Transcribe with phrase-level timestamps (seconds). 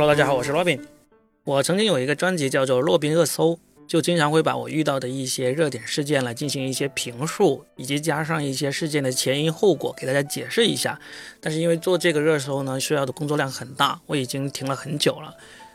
[0.00, 0.80] Hello，大家好，我是 Robin。
[1.44, 3.50] 我曾经有一个专辑叫做《洛宾热搜》，
[3.86, 10.98] 就经常会把我遇到的一些热点事件来进行一些评述，以及加上一些事件的前因后果，给大家解释一下。
[11.38, 15.34] 但是因为做这个热搜呢，需要的工作量很大，我已经停了很久了。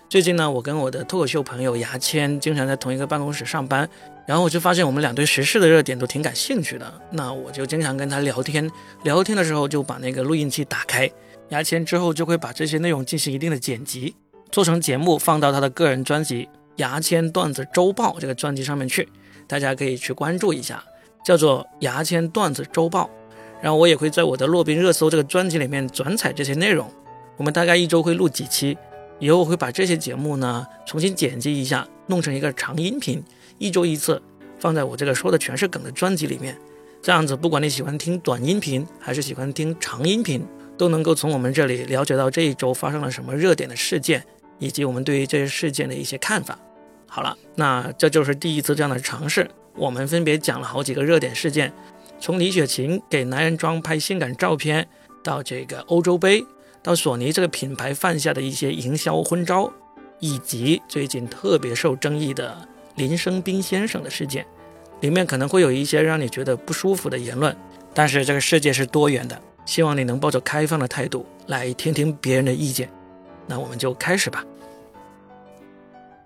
[0.10, 3.88] 最近呢，我跟我的脱口秀朋友牙签经常在同一个办公室上班，
[4.26, 6.92] 然后我就发现我们俩对时事的热点都挺感兴趣的。
[7.12, 8.72] 那我就经常跟他聊天，
[9.04, 11.08] 聊天的时候就把那个录音器打开，
[11.50, 14.16] 牙签之后就会把这些内容进行一定的剪辑。
[14.52, 16.46] 做成节目放到他的个人专辑
[16.78, 19.08] 《牙签段子周报》这个专辑上面去，
[19.48, 20.84] 大家可以去关注一下，
[21.26, 23.04] 叫做《牙签段子周报》。
[23.62, 26.90] 然后我也会在我的洛宾热搜这个专辑里面转采这些内容。
[27.38, 28.78] 我们大概一周会录几期，
[29.20, 33.24] 以后我会把这些节目呢重新剪辑一下，弄成一个长音频，
[33.58, 34.22] 一周一次，
[34.60, 36.58] 放在我这个说的全是梗的专辑里面。
[37.02, 40.46] 这样子，不管你喜欢听短音频还是喜欢听长音频，
[40.78, 44.26] 都能够从我们这里了解到这一周发生了什么热点的事件。
[44.58, 46.58] 以及我们对于这些事件的一些看法。
[47.08, 49.50] 好了，那这就是第一次这样的尝试。
[49.76, 51.74] 我们分别讲了好几个热点事件，
[52.20, 54.88] 从李雪琴给男人装拍性感照片，
[55.22, 56.42] 到这个欧洲杯，
[56.82, 59.70] 到索尼这个品牌犯下的一些营销昏招，
[60.20, 62.56] 以及最近特别受争议的
[62.96, 64.46] 林生斌先生的事件。
[65.02, 67.54] 里面可能会有一些让你觉得不舒服的言论，
[67.94, 72.90] 但是这个世界是多元的，希望你能抱着开放的态度来听听别人的意见。
[73.48, 74.44] 那我们就开始吧。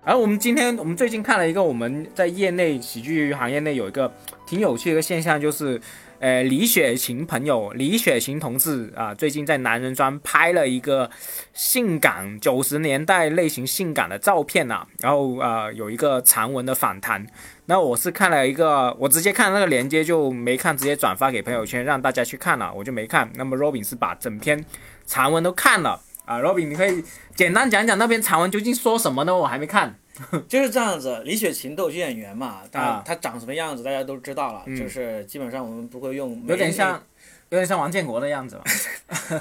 [0.02, 4.10] 而我们今天，我们最近看了一个我们在业内喜剧行业内有一个
[4.46, 5.80] 挺有趣的一个现象，就是，
[6.20, 11.10] 呃，李雪琴朋友李雪琴同志啊，最近在男人装拍了一个
[11.54, 17.26] 性感九十年代类型性感的照片呐，然后啊有一个长文的访谈。
[17.64, 23.30] 那我是看了一个，我直接看那个链接就没看，直接转发给朋友圈让大家去看了，我就没看。
[23.36, 24.62] 那么 Robin 是把整篇
[25.06, 25.98] 长文都看了。
[26.26, 27.02] 啊，Robin，你可以
[27.34, 29.34] 简单讲讲那篇长文究竟说什么呢？
[29.34, 29.99] 我还没看。
[30.48, 37.02] 就是这样子，李雪琴逗趣演员嘛，她她长什么样子大家都知道了，就是基本上我们不会用，有点像，
[37.48, 38.64] 有点像王建国的样子嘛。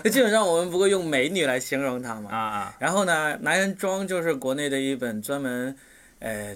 [0.10, 2.32] 基本上我们不会用美女来形容她嘛。
[2.32, 2.76] 啊啊。
[2.80, 5.76] 然后呢，男人装就是国内的一本专门，
[6.20, 6.56] 呃，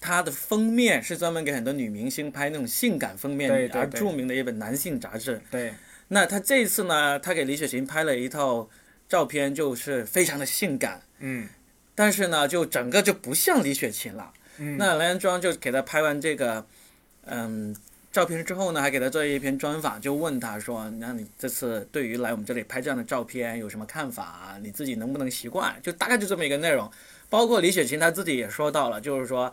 [0.00, 5.40] 它的封面是专门给很多女明星拍那种性感封面而著名的一本男性杂志。
[5.50, 5.72] 对。
[6.08, 8.68] 那他这次呢，他给李雪琴拍了一套。
[9.06, 11.46] 照片就是非常的性感，嗯，
[11.94, 14.32] 但是呢，就整个就不像李雪琴了。
[14.58, 16.66] 嗯，那蓝庄就给她拍完这个，
[17.26, 17.74] 嗯，
[18.12, 24.58] 照片之后呢，还给她做一篇专访，就问她说：“那你这次对于来我们这里拍这样的照片有什么看法？
[24.62, 26.90] 你自己能不能习惯？”就大概就这么一个内容。
[27.30, 29.52] 包括李雪琴她自己也说到了，就是说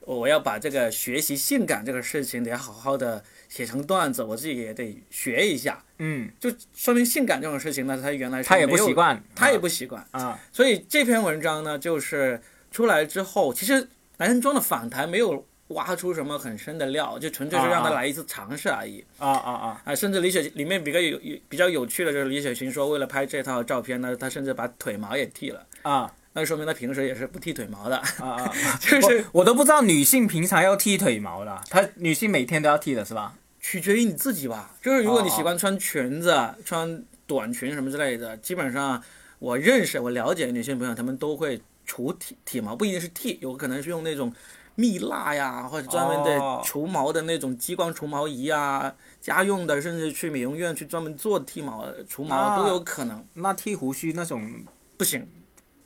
[0.00, 3.24] 我要把这个学习性感这个事情得好好的。
[3.48, 5.82] 写成段子，我自己也得学一下。
[5.98, 10.38] 嗯，就说明性感这种事情呢，他原来他也不习惯，他也不习惯啊。
[10.52, 12.40] 所以这篇文章呢，就是
[12.70, 19.04] 出来之后，其实男人装的访谈没有挖出什么很深的料，就纯粹是让他来一次尝试而已。
[19.18, 19.82] 啊啊啊！
[19.84, 21.18] 啊，甚至李雪里面比较有
[21.48, 26.12] 比较有趣的就是李雪琴说，为了拍这套照片呢，她甚至把腿毛也剃了啊。
[26.36, 28.52] 那说明她平时也是不剃腿毛的啊啊！
[28.78, 33.34] 就是我都不知道女性平常要剃腿毛的，她女性每天都要剃的是吧？
[33.58, 39.02] 取决于你自己吧，就是如果你喜欢穿裙子、穿短裙什么之类的，基本上
[39.38, 44.30] 我认识、我了解女性朋友，她们都会除体体毛，不一定是剃，有可能是用那种
[44.74, 53.24] 蜜蜡呀，或者专门的除毛的那种激光除毛仪啊，家用的，甚至去美容院去专门做剃毛、除毛都有可能。
[53.32, 54.48] 那剃胡须那种
[54.98, 55.26] 不行，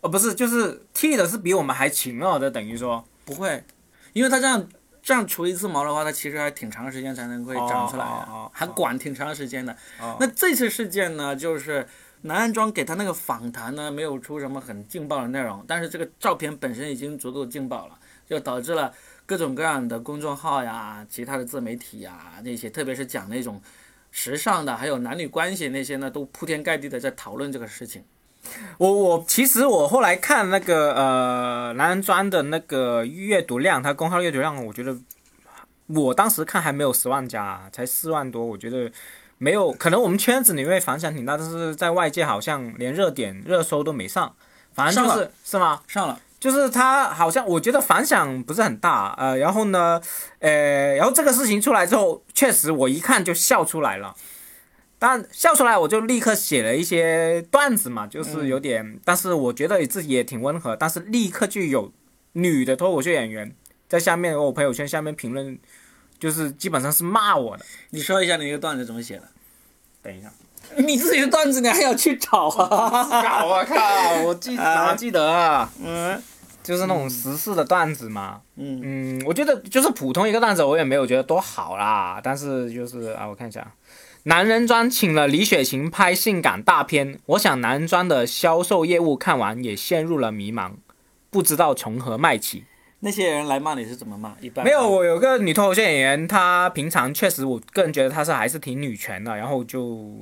[0.00, 3.65] 哦，不是，就是剃的是比我们还勤了的，等于说不会，
[4.12, 4.69] 因为他这样。
[5.03, 9.75] 这样除一次毛的话，它其实还挺长时间才能会长出来的，还管挺长时间的。
[10.21, 11.88] 那这次事件呢，就是
[12.21, 18.93] 南安庄给他那个访谈呢，没有出什么很劲爆的内容，但是这个照片本身已经足够劲爆了，就导致了
[19.25, 23.61] 各种各样的公众号呀、其他的自媒体呀那些，特别是讲那种
[24.11, 28.05] 时尚的，还有男女关系那些呢，都铺天盖地的在讨论这个事情。
[28.78, 34.96] 我我其实我后来看那个呃男人专的那个阅读量，他公号阅读量，我觉得
[35.87, 38.90] 我当时看还没有十万加，才四万多，我觉得
[39.38, 44.34] 没有可能我们圈子里面反响挺大，但是在外界好像连热点热搜都没上，
[44.72, 45.82] 反正就是是吗？
[45.87, 50.00] 上了，就是他好像我觉得反响不是很大，呃，然后呢，
[50.38, 54.14] 呃，然后这个事情出来之后，确实我一看就笑出来了。
[55.00, 61.91] 但笑出来，我就立刻写了一些段子嘛，就是有点，但是我觉得自己也挺温和，但是立刻就有
[62.35, 63.52] 女的脱口秀演员
[63.88, 65.58] 在下面我朋友圈下面评论，
[66.19, 67.64] 就是基本上是骂我的。
[67.91, 69.23] 你说一下你那个段子怎么写的？
[70.02, 70.31] 等一下，
[70.76, 72.69] 你自己的段子你还要去找啊？
[73.23, 74.23] 搞啊靠！
[74.25, 75.73] 我记 哪记得啊？
[75.82, 76.23] 嗯
[76.62, 78.43] 就是那种时事的段子嘛。
[78.56, 82.20] 嗯，嗯，我觉得就是普通一个段子，我也没有觉得多好啦。
[82.23, 83.67] 但是就是啊，我看一下，
[84.25, 90.72] 男人装请了李雪琴拍性感大片，我想男人装的销售业务看完也陷入了迷茫，
[91.31, 92.64] 不知道从何卖起。
[92.99, 94.37] 那些人来骂你是怎么骂？
[94.43, 100.14] 一般没有，我有个女脱口秀演员，她平常确实，我个人觉得她是还是挺女权的，然后就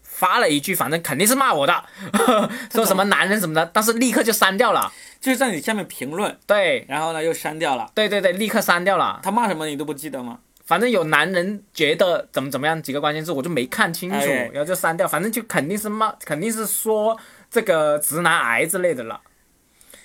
[0.00, 1.84] 发了一句，反正肯定是骂我的，
[2.72, 4.90] 说什么男人什么的，但是立刻就删掉了。
[5.20, 7.90] 就是在你下面评论，对，然后呢又删掉了。
[7.94, 9.20] 对对对，立刻删掉了。
[9.22, 10.38] 他骂什么你都不记得吗？
[10.64, 15.06] 反正有男人觉得怎么怎么样几个关键字，我就没看清楚，哎然后就删掉。
[15.08, 17.18] 反正就肯定是骂，肯定是说
[17.50, 19.20] 这个直男癌之类的了。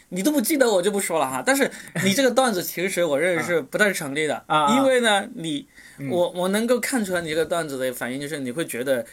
[0.09, 1.43] 你都不记得我就不说了哈。
[1.45, 1.69] 但是
[2.03, 5.67] 你这个段子其实我认为是 不太成立的，啊啊因为呢，你
[6.09, 9.05] 我我能够看出来你这个段子的反应就是你会觉得，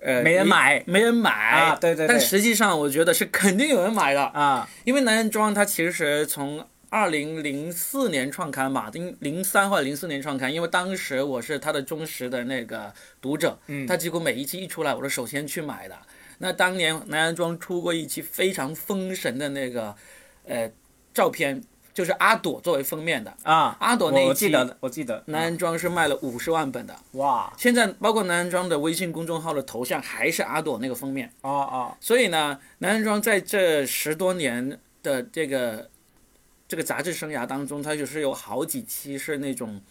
[0.00, 6.66] 呃，没人买没人买啊对对对但实际上我觉得是肯定有人买的，啊因为男人装它其实从。
[6.90, 12.92] 二零零四年创刊吧，零零三或者零四年创刊，因为当时我是他的忠实的那个
[13.22, 15.96] 读者，嗯他几乎每一期一出来，我都首先去买的。
[16.38, 19.94] 那当年南安庄出过一期非常封神的那个，
[20.44, 20.68] 呃，
[21.14, 23.32] 照片，就是阿朵作为封面的。
[23.42, 23.76] 啊！
[23.78, 25.22] 阿朵那一期我记得，我记得。
[25.26, 31.30] 南安装是卖了五十万本的，哇现在包括南安庄的微信公众号的头像还是阿朵那个封面。
[31.42, 35.90] 哦哦所以呢，南安庄在这十多年的这个
[36.70, 39.82] 这个杂志生涯当中，它就是有好几期是那种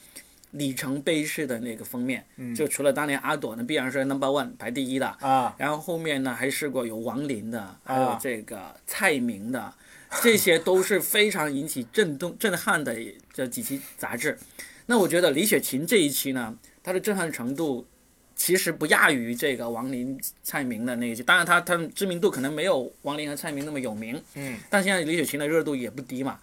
[0.51, 9.73] 里程碑式的那个封面，嗯就除了当年阿朵呢必然是 number one 排第一的，啊然后后面呢还试过有王林的，还有啊这个蔡明的，
[10.21, 12.95] 这些都是非常引起震动震撼的
[13.33, 14.39] 这几期杂志。
[14.85, 17.85] 那我觉得李雪琴这一期呢，它的震撼程度
[18.37, 21.21] 其实不亚于这个王林、蔡明的那一期。
[21.21, 26.39] 当然他，他们知名度可能没有王林和蔡明那么有名，嗯，但现在李雪琴的热度也不低嘛。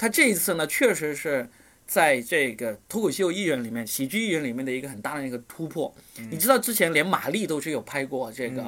[0.00, 1.46] 他这一次呢，确实是
[1.86, 5.94] 在这个脱口秀艺人里面、喜剧艺人里面的一个很大的一个突破。
[6.30, 8.64] 你知道之前连马丽都是有拍过这个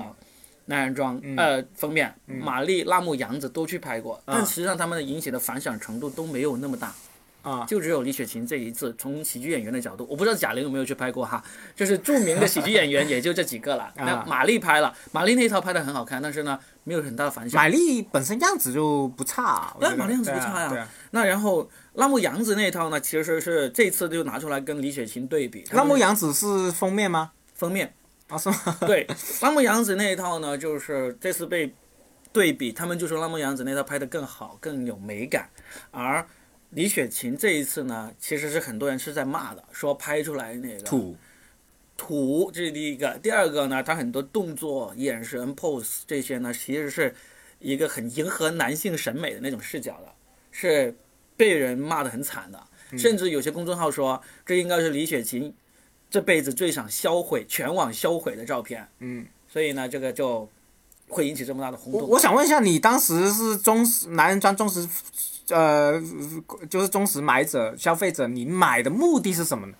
[0.67, 6.95] 男人装、呃封面，马丽、辣目洋子都去拍过，但实际上他们的引起的反响程度都没有那么大。
[7.43, 11.43] 啊就只有李雪琴这一次，从喜剧演员的角度，我不知道贾玲有没有去拍过哈，
[11.75, 13.93] 就是著名的喜剧演员也就这几个了。
[13.97, 17.61] 那马丽拍了，马丽那一套拍的很好看，但是呢，没有很大的反响。
[17.61, 25.65] 马丽本身样子就不差，对马丽样子不差呀那然后辣目洋子那一套呢，其实是这次就拿出来跟李雪琴对比。
[25.73, 27.33] 辣目洋子是封面吗？
[27.55, 27.93] 封面，
[28.29, 28.57] 啊，是吗？
[28.81, 29.07] 对，
[29.41, 31.75] 辣目洋子那一套呢，就是这次被
[32.33, 35.49] 对比，他们就说辣目洋子那套拍的更好，更有美感，
[35.91, 36.27] 而
[36.73, 41.15] 李雪琴这一次呢，其实是很多人是在骂的，说拍出来那个土
[41.97, 43.19] 土，这是第一个。
[43.23, 47.15] 第二个呢，她很多动作、眼神、pose 这些呢，其实是
[47.59, 50.13] 一个很迎合男性审美的那种视角的，
[50.51, 50.97] 是
[51.37, 52.59] 被人骂得很惨的。
[52.97, 55.55] 甚至有些公众号说，这应该是李雪琴
[56.11, 58.87] 这辈子最想销毁、全网销毁的照片。
[58.99, 60.49] 嗯，所以呢，这个就
[61.09, 62.03] 会引起这么大的轰动。
[62.03, 64.87] 我我想问一下，你当时是忠实男人装忠实，
[65.49, 66.01] 呃，
[66.71, 69.75] 就是忠实买者、消费者，你买的目的是什么呢？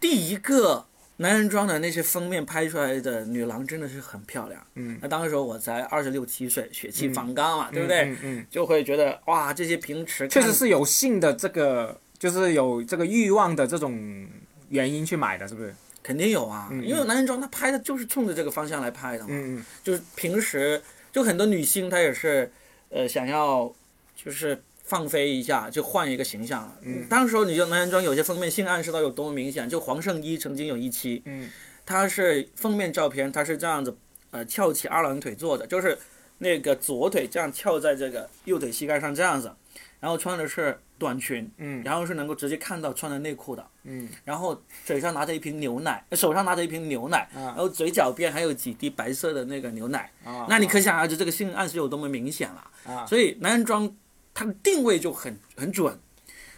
[0.00, 0.86] 第一个
[1.18, 4.66] 男人装的那些封面拍出来的女郎真的是很漂亮。
[4.74, 8.02] 嗯，那当时我才二十六七岁，血气方刚嘛，对不对？
[8.02, 14.28] 嗯嗯，就会觉得哇，这些平时确实是有性的这个，就是有这个欲望的这种
[14.68, 15.74] 原因去买的，是不是？
[16.02, 22.52] 肯定有啊，嗯因为男人装他拍的就是冲着这个方向来拍的嘛，嗯嗯就是平时就很多女性她也是
[22.90, 23.72] 呃想要
[24.16, 26.74] 就是放飞一下，就换一个形象。
[26.82, 31.50] 嗯，当时候你就男人装有些封面性暗示到有多么明显，就黄圣依曾经有一期，嗯。
[31.88, 33.96] 他是封面照片，他是这样子
[34.32, 35.96] 呃翘起二郎腿坐的，就是
[36.38, 39.52] 那个左腿这样翘在这个右腿膝盖上这样子，
[40.00, 41.80] 然后穿的是短裙，嗯。
[41.84, 43.64] 然后是能够直接看到穿的内裤的。
[43.84, 44.08] 嗯。
[44.24, 47.54] 然后嘴上拿着一瓶牛奶，呃手上拿着一瓶牛奶，啊。
[47.54, 52.70] 然后嘴角边还有几滴白色的那个牛奶，啊，那你可想而知这个性暗示有多么明显了。
[52.92, 53.06] 啊。
[53.06, 53.88] 所以男人装
[54.36, 55.98] 它的定位就很很准，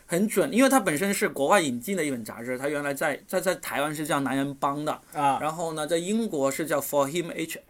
[0.04, 5.38] 很准，因为它本身是国外引进的一本杂志，它原来在在在台湾是叫男人帮的，啊。
[5.40, 7.60] 然后呢在英国是叫 For Him H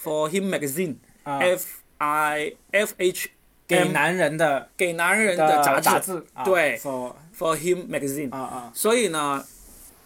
[0.00, 1.38] For Him Magazine 啊。
[1.38, 1.66] F
[1.98, 3.30] I F H
[3.66, 6.12] 给男人的给男人的的杂杂志。
[6.12, 8.32] 志，啊对，for For Him Magazine。
[8.32, 8.72] 啊啊。
[8.72, 9.44] 所以呢，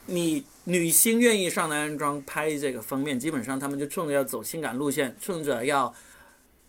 [0.07, 5.95] 你女星愿意上男人装拍这个封面，基本上他们就冲着要走性感路线，冲着要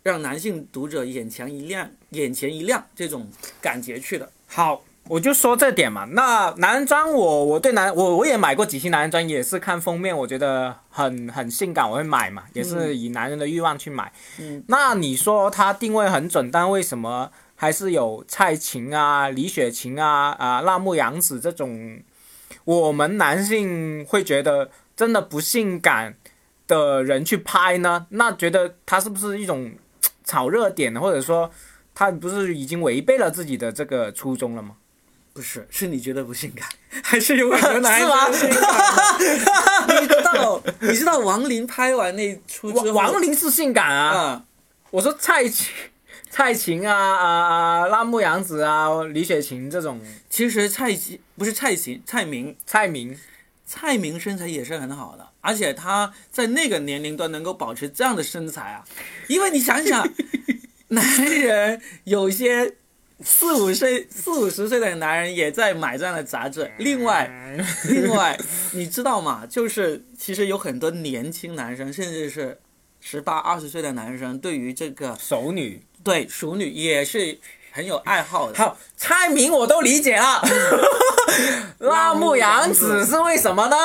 [0.06, 3.28] 让男性读者眼前一亮、眼前一亮这种
[3.60, 4.30] 感觉去的。
[4.46, 6.04] 好，我就说这点嘛。
[6.12, 14.12] 那男人装我我对男我我也买过几期男人装，也是看封面，我觉得很很性感，我会买嘛，也是以男人的欲望去买。
[14.38, 22.00] 嗯，那你说它定位很准，但为什么还是有蔡琴啊、李雪琴啊、啊辣目洋子这种，
[22.64, 26.14] 我们男性会觉得真的不性感
[26.68, 28.06] 的人去拍呢？
[28.10, 29.72] 那觉得他是不是一种
[30.26, 31.00] 炒热点呢？
[31.00, 31.50] 或者说
[31.94, 34.72] 他不是已经违背了自己的这个初衷了吗？
[35.32, 36.66] 不是，是你觉得不性感，
[37.04, 38.08] 还是有很多男的？
[40.00, 44.44] 你知道， 你知道王林拍完那出之后，王王林是性感啊，嗯，
[44.90, 45.74] 我说蔡琴、
[46.30, 53.18] 蔡琴啊啊啊，辣目洋子啊，李雪琴这种，其实蔡琴不是蔡琴，蔡明，蔡明
[53.66, 58.84] 蔡明身材也是很好的，而且他在那个年龄段能够保持这样的身材啊，
[59.28, 60.04] 因为你想想，
[60.88, 62.74] 男人有些
[63.20, 66.70] 四五岁、四五十岁的男人也在买这样的杂志。
[66.78, 67.30] 另外，
[67.88, 68.36] 另外，
[68.72, 69.46] 你知道吗？
[69.46, 72.58] 就是其实有很多年轻男生，甚至是
[73.00, 75.82] 十八、二十岁的男生，对于这个熟女。
[76.04, 77.38] 对熟女也是
[77.76, 78.56] 很有爱好的。
[78.56, 80.40] 好，蔡明我都理解了，
[81.80, 83.76] 辣目洋子是为什么呢？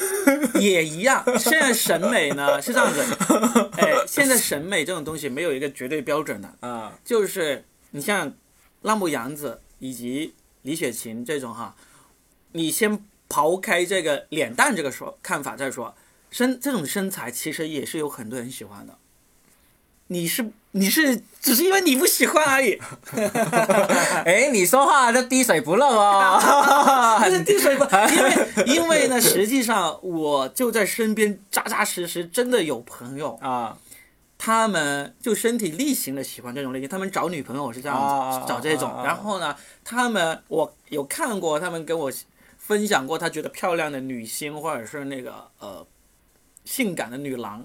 [0.60, 1.24] 也一样。
[1.38, 3.02] 现在审美呢 是这样子，
[3.78, 8.30] 哎，现在审美这种东西没有一个绝对标准的， 啊，就是你像
[8.82, 11.74] 辣目洋子以及李雪琴这种哈，
[12.52, 15.94] 你先刨开这个脸蛋这个说看法再说，
[16.30, 18.98] 身这种身材其实也是有很多人喜欢的。
[20.12, 22.76] 你是你是只是因为你不喜欢而已，
[24.26, 27.18] 哎，你说话就滴水不漏哦。
[27.22, 33.78] 不是滴水不，因为因为呢，实际上我就在身边扎扎实实，真的有朋友，啊，
[34.36, 39.02] 他们就身体力行的喜欢这种类型，他们找女朋友是这样子、啊找这种。
[39.04, 42.10] 然后呢，他们我有看过，他们跟我
[42.58, 45.86] 分享过，他觉得漂亮的女星或者是那个呃
[46.64, 47.64] 性感的女郎，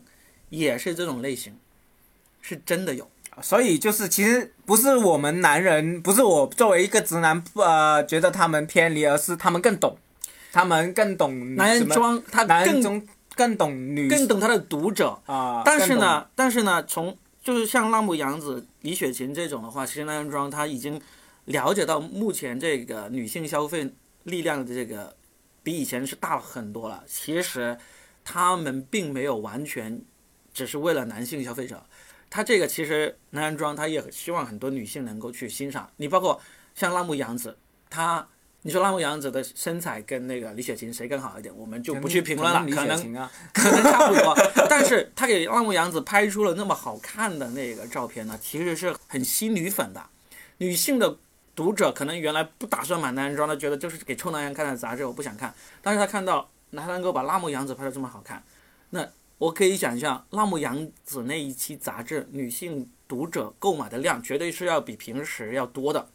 [0.50, 1.58] 也是这种类型，
[2.48, 3.10] 是真的有。
[3.42, 9.98] 所以就是其实不是我们男人，不是我作为一个直男，呃，觉得他们偏离，而是他们更懂，
[10.54, 21.02] 他们更懂男人装他更男人中更懂女更懂他的读者，啊，但是呢，但是呢，从就是像辣目洋子、李雪琴这种的话，其实男人装他已经
[21.44, 25.14] 了解到目前这个女性消费力量的这个
[25.62, 27.04] 比以前是大了很多了。
[27.06, 27.78] 其实
[28.24, 30.02] 他们并没有完全
[30.54, 31.84] 只是为了男性消费者，
[32.30, 35.90] 他这个其实男人装他也很希望很多女性能够去欣赏。
[35.98, 36.40] 你包括
[36.74, 37.58] 像辣目洋子，
[37.90, 38.28] 他
[38.64, 44.36] 你说辣目洋子的身材跟那个李雪琴谁更好一点，我们就不去评论了，李可能雪琴啊， 可能差不多，
[44.68, 50.04] 但是他给辣目洋子拍出了那么好看的那个照片呢，其实是很吸女粉的。
[50.58, 51.18] 女性的
[51.56, 55.54] 读者可能原来不打算买男人装，的觉得就是给臭男人看的杂志，我不想看。
[55.82, 58.42] 但是他看到他能够把辣目洋子拍的这么好看，
[58.90, 66.08] 那我可以想象辣目洋子那一期杂志女性读者购买的量绝对是要比平时要多的。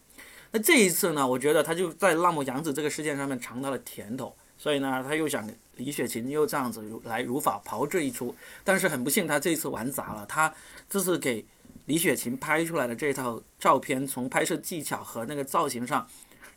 [0.53, 8.35] 那这一次呢，我觉得他就在辣目洋子这个事件上面尝到了甜头，所以呢，他又想李雪琴又这样子如来如法炮制一出，
[8.65, 10.53] 但是很不幸，他这次玩砸了，他
[10.89, 11.45] 这次给
[11.85, 16.09] 李雪琴拍出来的这套照片，从拍摄技巧和那个造型上，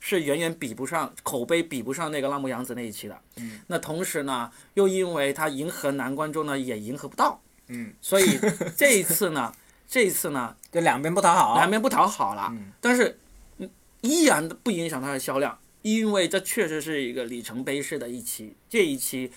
[0.06, 3.18] 是远远比不上，口碑比不上那个辣目洋子那一期的。
[3.38, 3.62] 嗯。
[3.68, 8.38] 那同时呢，又因为他迎合男观众呢，也迎合不到，嗯， 所以
[8.76, 9.54] 这一次呢，
[9.88, 12.50] 这一次呢， 就两边不讨好，两边不讨好了。
[12.52, 13.18] 嗯但是
[13.60, 13.70] 嗯
[14.02, 18.58] 依然不影响它的销量，因为这确实是一个里程碑式的一期。
[18.68, 19.32] 这一期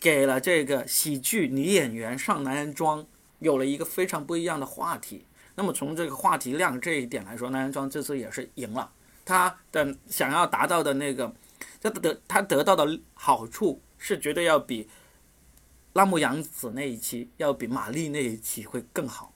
[0.00, 3.06] 给了这个喜剧女演员上男人装
[3.38, 5.24] 有了一个非常不一样的话题。
[5.54, 8.90] 那么从这个话题量这一点来说，男人装这次也是赢了。
[9.24, 11.32] 他的想要达到的那个，
[11.80, 14.88] 这得他得到的好处是绝对要比
[15.94, 19.32] 辣目洋子那一期，要比玛丽那一期会更好。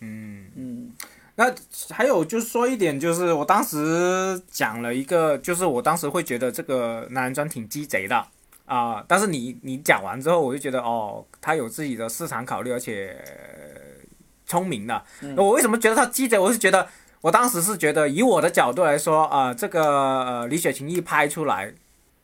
[0.00, 0.50] 嗯。
[0.56, 0.92] 嗯
[1.34, 1.50] 那
[1.88, 8.26] 还有就是说一点，就是我当时讲了一个，就是我当时会觉得这个男人装挺鸡贼的
[8.66, 14.06] 啊、但是你你讲完之后，我就觉得哦，他有自己的市场考虑，而且呃
[14.46, 15.04] 聪明的。
[15.20, 16.38] 嗯我为什么觉得他鸡贼？
[16.38, 16.88] 我是觉得
[17.22, 21.72] 我当时是觉得，以我的角度来说啊、这个呃李雪琴一拍出来，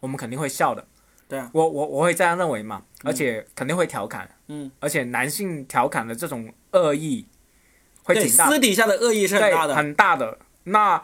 [0.01, 0.85] 我们肯定会笑的。
[1.27, 7.27] 对啊，我我我会这样认为嘛，而且肯定会调侃，嗯，而且男性调侃的这种恶意
[8.03, 8.53] 会，挺大的。
[8.53, 9.77] 私底下的恶意是很，大的。
[9.77, 10.39] 很大的。
[10.65, 11.03] 那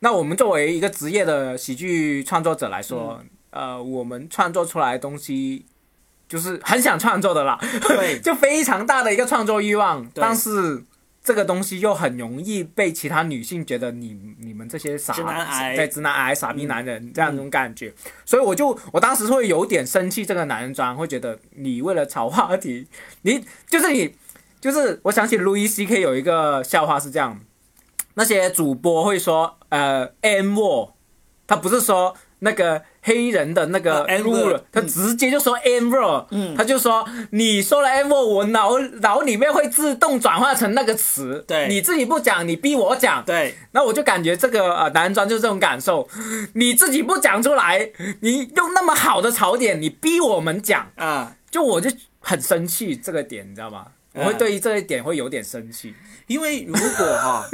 [0.00, 5.64] 那我们作为一个职业的喜剧创作者来说，嗯呃，我们创作出来的东西
[6.28, 10.84] 就是很想创作的啦，对 就非常大的一个创作欲望，对但是
[11.24, 15.74] 这个东西又很容易被其他女性觉得你你们这些傻直男癌。
[15.74, 17.90] 对直男癌傻逼男人、这样一种感觉，
[18.26, 22.86] 所以我就我当时会有点生气这个男人装，会觉得你为了炒话题，
[23.22, 24.14] 你就是你
[24.60, 27.40] 就是我想起 Louis C K 有一个笑话是这样，
[28.14, 30.90] 那些主播会说呃 N word，
[31.46, 32.14] 他不是说
[32.44, 34.06] 那个黑人的那个
[34.70, 35.90] 他直接就说 N
[36.54, 41.66] 他就说你说了 N 我脑脑里面会自动转化成那个词，对。
[41.68, 46.06] 你自己不讲，你逼我讲，对，那我就感觉这个呃男装就是这种感受，
[46.52, 53.86] 你自己不讲出来，你用那么好的槽点，你逼我们讲，啊，就我就很生气这个点，你知道吗？
[54.12, 55.92] 我会对于这一点会有点生气。
[56.26, 57.48] 因为如果哈，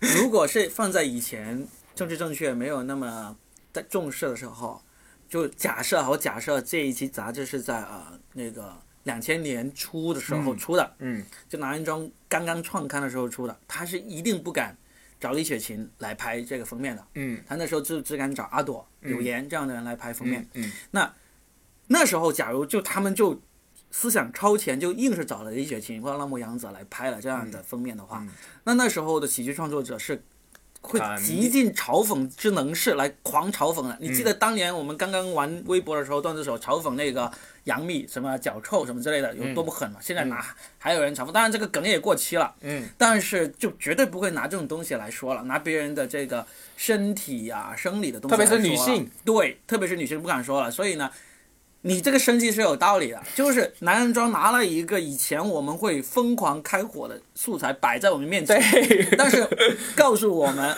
[0.00, 3.36] 如果是放在以前政治正确没有那么
[3.76, 4.82] 在重视的时候，
[5.28, 14.74] 就假设好假设这一期杂志是在呃那个两千年初的时候嗯出的，嗯就男人装刚刚创刊的时候出的，他是一定不敢
[15.20, 20.48] 找李雪琴来拍这个封面的，嗯他那时候就只敢找阿朵、嗯柳岩这样的人来拍封面。
[20.54, 21.14] 嗯那
[21.88, 23.38] 那时候，假如就他们就
[23.90, 28.30] 思想超前，就硬是找了李雪琴或者浪木洋子来拍了这样的封面的话，嗯
[28.64, 30.24] 那那时候的喜剧创作者是
[30.86, 33.96] 会极尽嘲讽之能事来狂嘲讽的。
[34.00, 37.30] 你记得嗯当年我们刚刚玩微博的时候，段子手嘲讽那个
[37.64, 39.98] 杨幂什么脚臭什么之类的有多么狠嘛？
[40.00, 40.46] 现在拿
[40.78, 51.10] 还有人嘲讽，当然这个梗也过期了，嗯但是就绝对不会拿这种东西来说了，拿别人的这个身体呀、生理的东西特别是女性对，特别是女性不敢说了，所以呢。
[51.82, 59.46] 你这个生气是有道理的，就是男人装拿了一个以前我们会疯狂开火的素材摆在我们面前，对，但是
[59.94, 60.74] 告诉我们，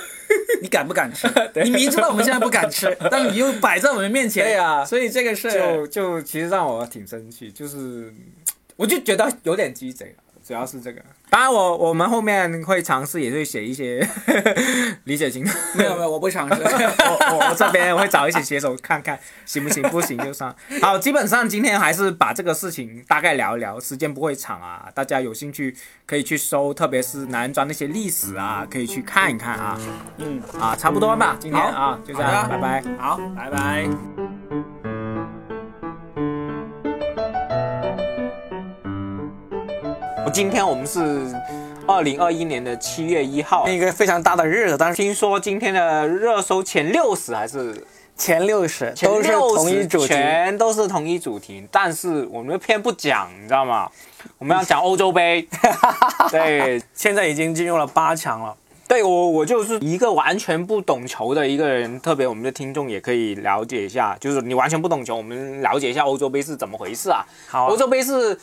[0.60, 1.26] 你敢不敢吃？
[1.64, 8.12] 你明知道我们现在不敢吃， 但是你又摆在我们面前，对呀所以这个事就就其实让我挺生气，就是
[8.76, 11.00] 我就觉得有点鸡贼了，主要是这个。
[11.30, 14.06] 当然我我们后面会尝试，也会写一些
[15.04, 15.44] 理解型。
[15.75, 16.61] 没有没有，我不尝试。
[16.62, 20.54] 我我我这边会找一些写手看看行不行，不行就算。
[20.80, 29.79] 好，基本上今天还是把这个事情大概聊一聊，时间不会长啊，大家有兴趣可以去搜，特别是男人装那些历史啊，可以去看一看啊
[30.16, 32.83] 嗯，啊，差不多吧，今天啊就这样，拜拜。
[32.98, 33.88] 好，拜拜。
[40.30, 41.34] 今天我们是
[41.86, 47.82] 二零二一年的七月一号，一个非常大的日子，但是听说今天的热搜前六十还是
[48.16, 50.06] 前六十前都是同一主题。
[50.08, 53.90] 全都是同一主题，但是我们偏不讲，你知道吗？
[54.38, 55.48] 我们要讲欧洲杯，
[56.30, 58.54] 对现在已经进入了八强了。
[58.86, 67.24] 对，我我就是一个完全不懂球的一个人，特别我们的听众也可以了解一下，就是你完全不懂球，我们了解一下欧洲杯是怎么回事啊？
[67.48, 68.38] 好啊欧洲杯是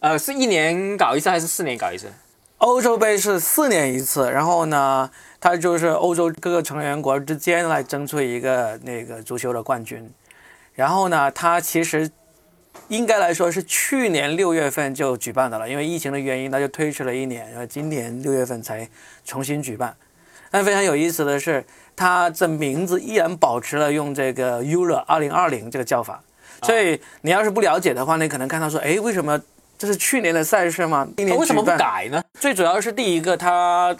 [0.00, 2.06] 呃是一年搞一次还是四年搞一次？
[2.58, 10.08] 欧洲杯是四年一次，然后呢，它就是欧洲各个成员国之间来争出一个那个足球的冠军。
[10.74, 12.10] 然后呢，它其实
[12.88, 18.88] 应该来说是去年六月份就举办的了，因为疫情的原因，它就推迟了一年，然后今年六月份才
[19.24, 19.96] 重新举办。
[20.50, 26.22] 但非常有意思的是，它这名字依然保持了用这个 Euro 二零二零这个叫法。
[26.62, 29.40] 所以你要是不了解的话，你可能看到说，哎，为什么
[29.78, 31.06] 这是去年的赛事嘛？
[31.16, 32.20] 今年为什么不改呢？
[32.40, 33.96] 最主要是第一个，他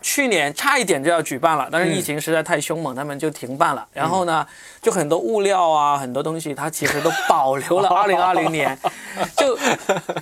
[0.00, 3.86] 去年差一点就要举办了，但是疫情实在太凶猛，他们就停办了。
[3.92, 4.46] 然后呢，
[4.80, 8.78] 就很多物料啊，很多东西，它其实都保留了 二零二零年。
[9.36, 9.58] 就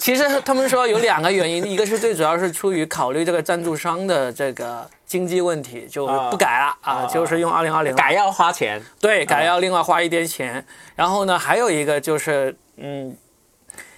[0.00, 10.64] 其实他们说有两个原因，一个是最主要是出于考虑这个赞助商的这个经济问题，就不改了啊，就是用二零二零改要花钱，对，改要另外花一点钱。
[10.94, 13.14] 然后呢，还有一个就是，嗯，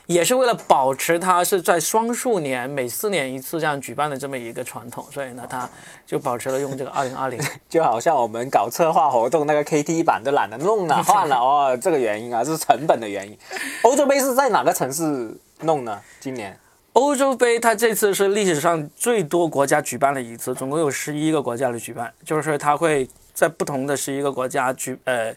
[0.09, 5.68] 也是为了保持它是在双数年每四年一次这样举办的这么一个传统，所以呢，它
[6.07, 7.38] 就保持了用这个二零二零。
[7.68, 13.37] 就好像我们搞策划活动那个 KT 版都懒得弄了，换了哦，这个原因啊，是成本的原因。
[13.83, 16.01] 欧洲杯是在哪个城市弄呢？
[16.18, 16.59] 今年
[16.94, 25.35] 欧洲杯它这次是历史上最多国家举办了一次，总共有十一个国家的举办，就是它会在不同的十一个国家举呃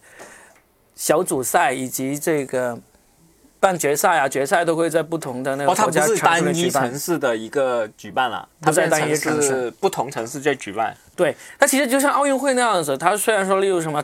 [0.95, 2.79] 小组赛以及这个
[3.61, 6.69] 半决赛啊决赛都会在不同的那个哦，它不是城市里单一。
[6.71, 10.97] 城市的一个举办了，它在单一变成城市是不同城市在举办。
[11.15, 14.03] 对，它其实就像奥运会那样子，它虽然说例如什么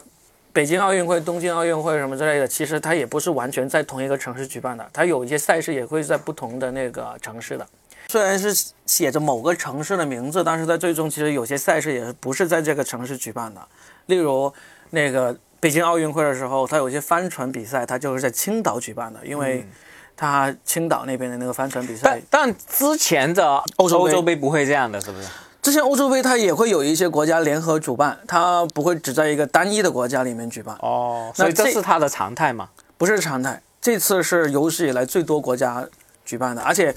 [0.54, 7.68] 北京奥运会、东京奥运会什么之类的，其实它也不是完全在同一个城市举办的，它有一些赛事也会在不同的那个城市的。
[8.10, 8.54] 虽然是
[8.86, 13.62] 写着某个城市的名字，但是在最终其实有些赛事也不是在这个城市举办的。
[14.06, 14.54] 例如
[14.92, 19.68] 那个北京奥运会的时候，它有些帆船比赛，它就是在青岛举办的，因为
[20.16, 22.22] 它青岛那边的那个帆船比但赛。
[22.30, 25.28] 但之前的欧洲杯欧洲杯不会这样的，是不是？
[25.62, 32.70] 之前欧洲杯它也会有一些国家联合主办，它不会只在一个单一的国家里面举办，哦，那所以这这是它的常态嘛？
[32.98, 33.62] 不是常态。
[33.82, 35.86] 这次是有史以来最多国家
[36.24, 36.96] 举办的，而且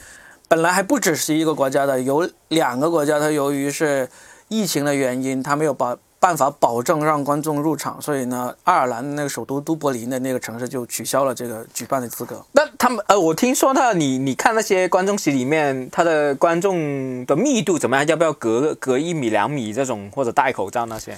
[0.49, 4.09] 本来还不只是一个国家的，有两个国家，它由于是
[4.49, 12.45] 疫情的原因，它没有把办法保证让观众入场，所以呢，爱尔兰的那个首都都柏林的那个城市就取消了这个举办的资格。
[12.53, 18.07] 那他们呃，我听说他你你看那些观众席里面，他的观众的密度怎么样？
[18.07, 21.17] 要不要隔隔一米两米这种，或者戴口罩那些？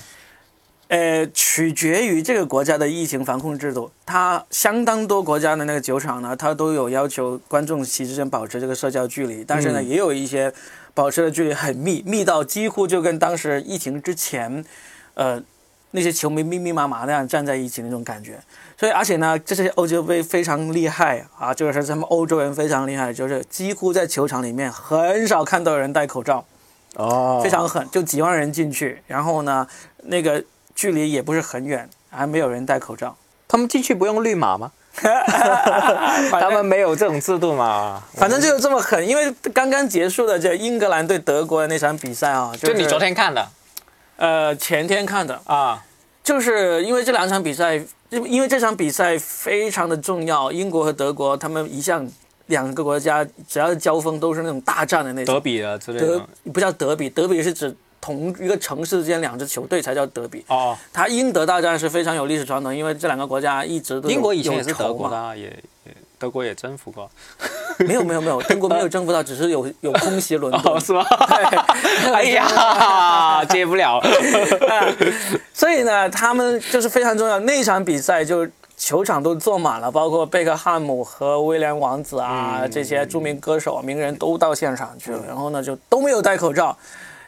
[0.86, 3.90] 呃，取决于这个国家的疫情防控制度。
[4.04, 10.52] 它相当多国家的那个酒厂呢，它都有要求观众席之间保持这个社交距离，但是呢，嗯也有一些
[10.92, 14.62] 保持的距离很密，密到几乎就跟当时疫情之前，
[15.14, 15.42] 呃，
[15.92, 18.38] 那些球迷密密麻麻那样站在一起那种感觉。
[18.78, 26.44] 所以，而且呢，这些欧洲杯非常厉害啊，就是他们欧洲人非常厉害，就是几乎在球场里面很少看到有人戴口罩。
[26.96, 29.66] 哦非常狠，就几万人进去，然后呢，
[30.02, 30.44] 那个
[30.74, 33.16] 距离也不是很远，还没有人戴口罩。
[33.48, 34.72] 他们进去不用绿码吗？
[35.00, 38.02] 他们没有这种制度嘛？
[38.12, 43.48] 反正就是这么狠，因为刚刚结束的这英格兰对德国的那场比赛啊，就是你昨天看的
[44.22, 45.84] 呃前天看的，啊？
[46.22, 47.74] 就是因为这两场比赛，
[48.10, 52.08] 因因为这场比赛非常的重要，英国和德国他们一向
[52.46, 56.26] 两个国家只要是交锋都是那种大战的那种德比啊之类德的。
[56.52, 60.44] 不叫德比，德比是指同一个城市之间两支球队才叫德比。
[60.46, 65.52] 哦，它英德大战是非常有历史传统，因为这两个国家一直都英国以前也是德国的也
[66.22, 67.10] 德国也征服过。
[67.78, 70.62] 没有没有没有，英 国没有征服到，只是有有空袭伦敦。
[70.72, 71.04] 哦，是吧？
[72.14, 74.00] 哎呀，接不了。
[75.52, 77.40] 所以呢，他们就是非常重要。
[77.40, 85.24] 那场比赛就球场都坐满了，包括贝克汉姆和威廉王子啊、嗯这些著名歌手、名人都到现场去了。
[85.26, 86.76] 然后呢，就都没有戴口罩。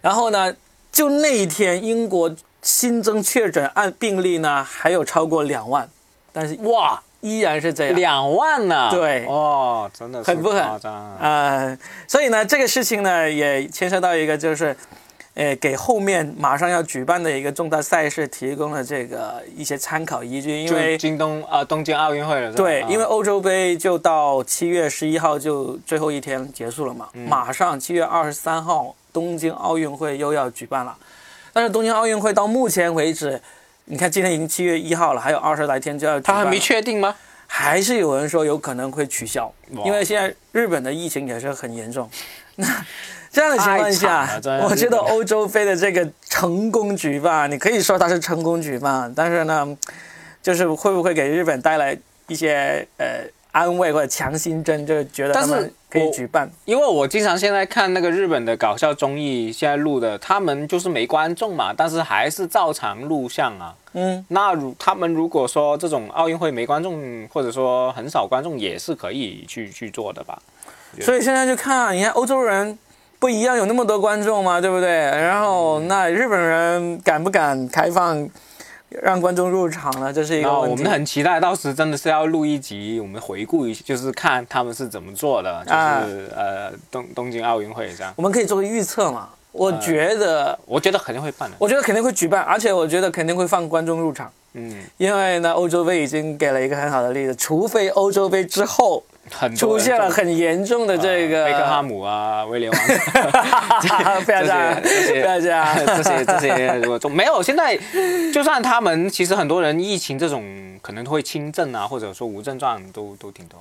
[0.00, 0.54] 然后呢，
[0.92, 5.88] 就那一天，英国新增确诊案病例呢还有超过两万，
[6.32, 7.96] 但是哇，依然是这样。
[7.96, 8.90] 两万呢？
[8.90, 11.16] 对哦，真的是很不狠夸张啊。
[11.18, 14.76] 呃，所以呢，这个事情呢也牵涉到一个就是，
[15.32, 30.94] 呃，给后面马上要举办的一个重大赛事提供了这个一些参考依据，因为京东啊，东京奥运会了，对，啊因为欧洲杯就到七月十一号就最后一天结束了嘛，嗯马上七月二十三号东京奥运会又要举办了，
[31.54, 33.40] 但是东京奥运会到目前为止。
[33.86, 36.18] 你看，今天已经七月一号了，还有二十来天就要。
[36.20, 37.14] 他还没确定吗？
[37.46, 39.52] 还是有人说有可能会取消，
[39.84, 42.08] 因为现在日本的疫情也是很严重。
[42.56, 42.66] 那
[43.30, 49.76] 这样的情况下我觉得欧洲杯的这个成功举办，你可以说它是成功举办，但是呢，
[50.42, 51.96] 就是会不会给日本带来
[52.28, 56.50] 一些呃安慰或者强心针，就是觉得他们可以举办。
[56.64, 63.72] 因为我经常现在看那个日本的搞笑综艺，现在录的，他们就是没观众嘛，但是还是照常录像啊。
[63.92, 70.36] 嗯，那如他们如果说这种奥运会没观众，或者说很少观众，也是可以去去做的吧？
[71.00, 72.76] 所以现在就看啊，你看欧洲人
[73.20, 74.88] 不一样，有那么多观众嘛，对不对？
[74.88, 78.28] 然后嗯那日本人敢不敢开放
[79.02, 80.12] 让观众入场了？
[80.12, 80.70] 这是一个问题。
[80.70, 86.02] 我们很期待，到时真的是要录一集，我们回顾一下，就是看他们是怎么做的，就是、啊
[86.36, 88.12] 呃东东京奥运会这样。
[88.16, 89.28] 我们可以做个预测嘛？
[89.52, 91.56] 我嗯觉得，我觉得肯定会办的。
[91.58, 102.98] 我觉得肯定会举办，而且我觉得肯定会放观众入场，嗯，因为呢，欧洲杯已经给了一个很好的例子，除非欧洲杯之后很出现了很严重的这个，呃贝克汉姆啊， 威廉王子，
[104.24, 107.78] 不要这样，不要这样，这些 这些如果都没有，现在
[108.32, 113.58] 就算他们其实很多人疫情这种可能会轻症啊，或者说无症状都都挺多。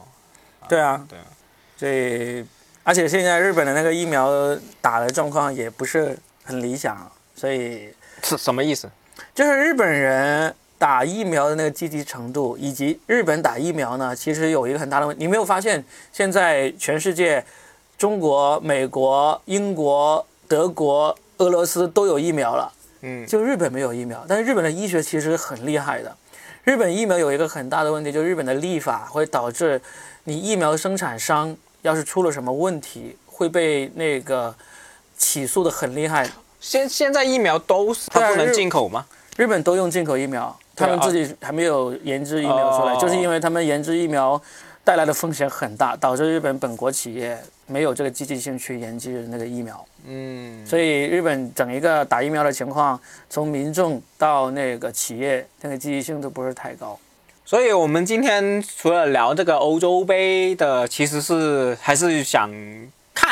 [0.68, 1.26] 对啊，对啊，
[1.78, 2.46] 所以
[2.84, 4.30] 而且现在日本的那个疫苗
[4.82, 8.90] 打的状况也不是很理想，所以是什么意思？
[9.36, 15.24] 就是日本人打疫苗的那个积极程度，以及日本打疫苗呢，其实有一个很大的问题。
[15.24, 17.42] 你没有发现现在全世界，
[17.98, 22.70] 中国、美国、英国、德国、俄罗斯都有疫苗了，
[23.00, 24.26] 嗯，就日本没有疫苗。
[24.28, 26.14] 但是日本的医学其实很厉害的。
[26.66, 29.82] 日本疫苗有一个很大的问题，就是日本的立法会导致
[30.26, 34.54] 你疫苗生产商要是出了什么问题，会被那个
[35.18, 36.30] 起诉的很厉害。
[36.60, 39.06] 现现在疫苗都是它不能进口吗？
[39.38, 42.98] 日本都用进口疫苗，他们自己还没有研制疫苗出来，哦。
[43.00, 44.42] 就是因为他们研制疫苗
[44.84, 57.00] 带来的风险很大，导致日本本国企业没有这个积极性去研制那个疫苗，嗯，所以日本整一个打疫苗的情况，从民众到那个企业，那个积极性都不是太高。
[57.46, 62.50] 所以我们今天除了聊这个欧洲杯的，其实是还是想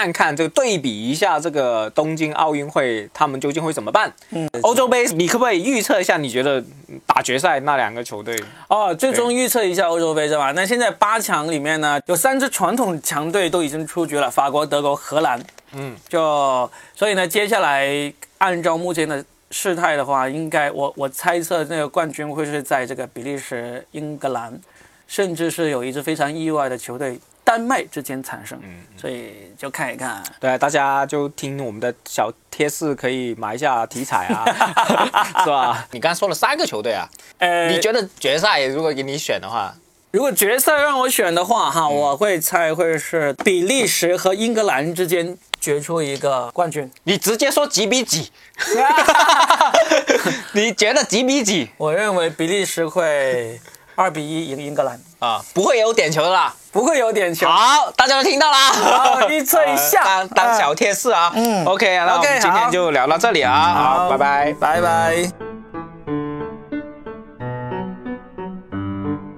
[0.01, 4.11] 看看这个对比一下这个东京奥运会他们究竟会怎么办。
[4.31, 6.17] 嗯，欧洲杯你可不可以预测一下？
[6.17, 6.63] 你觉得
[7.05, 8.35] 打决赛那两个球队？
[8.67, 10.51] 哦，最终预测一下欧洲杯是吧？
[10.53, 15.39] 那现在八强里面呢，有三支传统强队都已经出局了，法国、德国、荷兰。
[15.73, 24.59] 嗯，就所以呢，接下来按照目前的事态的话，应该我我猜测那个冠军会是在这个比利时、英格兰，
[25.07, 28.59] 甚至是有一支非常意外的球队丹麦之间产生。
[28.61, 30.21] 嗯，所以就看一看。
[30.39, 34.45] 对，大家就听我们的小贴士，可以买一下题材啊，
[35.43, 35.87] 是吧？
[35.91, 37.07] 你刚刚说了三个球队啊，
[37.39, 39.73] 呃，你觉得决赛如果给你选的话，
[40.11, 46.91] 如果决赛让我选的话，哈，我会猜会是比利时和英格兰之间决出一个冠军。
[47.03, 48.31] 你直接说几比几？
[50.53, 53.59] 你觉得几比几我认为比利时会
[53.95, 55.41] 二比一赢英格兰，啊？
[55.53, 56.53] 不会有点球的啦。
[56.71, 57.47] 不会有点球。
[57.47, 58.71] 好，大家都听到啦。
[58.71, 61.31] 好预测一下呃 当当小贴士啊。
[61.35, 63.73] 嗯，OK，那我们今天就聊到这里啊。
[63.73, 64.53] 好，拜拜。
[64.53, 65.31] 拜拜。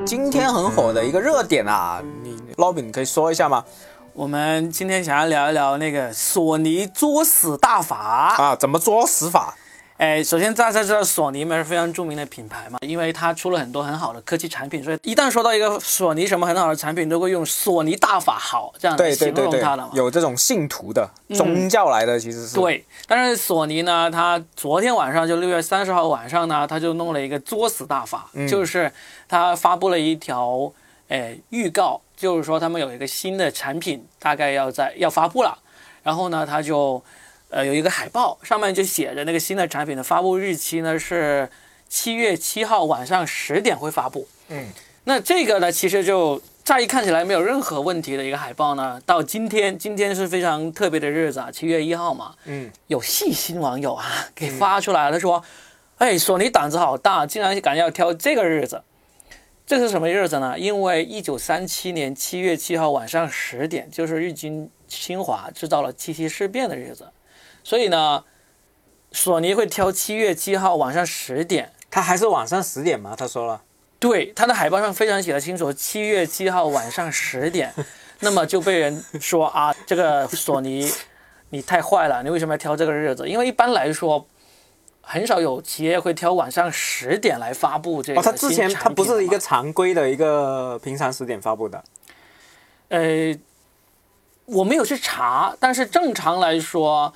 [0.05, 3.63] 今天很火的一个热点啊，你 Robin 可以说一下吗？
[4.13, 8.35] 我们今天想要聊一聊那个索尼作死大法。
[8.37, 9.55] 啊，怎么作死法？
[9.97, 19.91] 哎，首先大家知道索尼嘛是非常著名的品牌嘛，因为它出了很多很好的科技产品，所以一旦说到一个索尼什么很好的产品，都会用索尼大法好这样来形容它的嘛，。
[19.93, 22.55] 有这种信徒的宗教来的，其实是。
[22.55, 28.91] 对，但是索尼呢，它昨天晚上就六月三十号晚上呢，它就弄了一个作死大法，嗯就是
[29.29, 30.71] 它发布了一条
[31.07, 35.57] 哎预告，就是说他们有一个新的产品，大概要在要发布了，
[36.01, 37.01] 然后呢，它就
[37.53, 41.47] 呃有一个海报，上面就写着那个新的产品的发布日期呢是
[41.87, 44.27] 七月七号晚上十点会发布。
[44.49, 44.67] 嗯，
[45.03, 55.43] 那这个呢，其实就乍一看起来没有任何问题的一个海报呢，到今天，今天是非常特别的日子啊，七月一号嘛，嗯，有细心网友啊给发出来了，他说
[55.99, 58.81] ：“哎，索尼胆子好大，竟然敢要挑这个日子。
[59.65, 60.59] 这是什么日子呢？
[60.59, 67.07] 因为一九三七年七月七号晚上十点，就是日军侵华制造了七七事变的日子，
[67.63, 68.23] 所以呢，
[69.11, 71.71] 索尼会挑七月七号晚上十点。
[71.89, 73.15] 他还是晚上十点吗？
[73.15, 73.61] 他说了。
[73.99, 77.71] 对，他的海报上非常写的清楚，七月七号晚上十点，
[78.21, 80.91] 那么就被人说啊，这个索尼
[81.51, 83.29] 你太坏了，你为什么要挑这个日子？
[83.29, 84.25] 因为一般来说，
[85.01, 91.83] 很少有企业会挑晚上十点来发布这个哦，他之前他不是一个常规的一个平常十点发布的。
[92.89, 93.37] 呃，
[94.45, 97.13] 我没有去查，但是正常来说。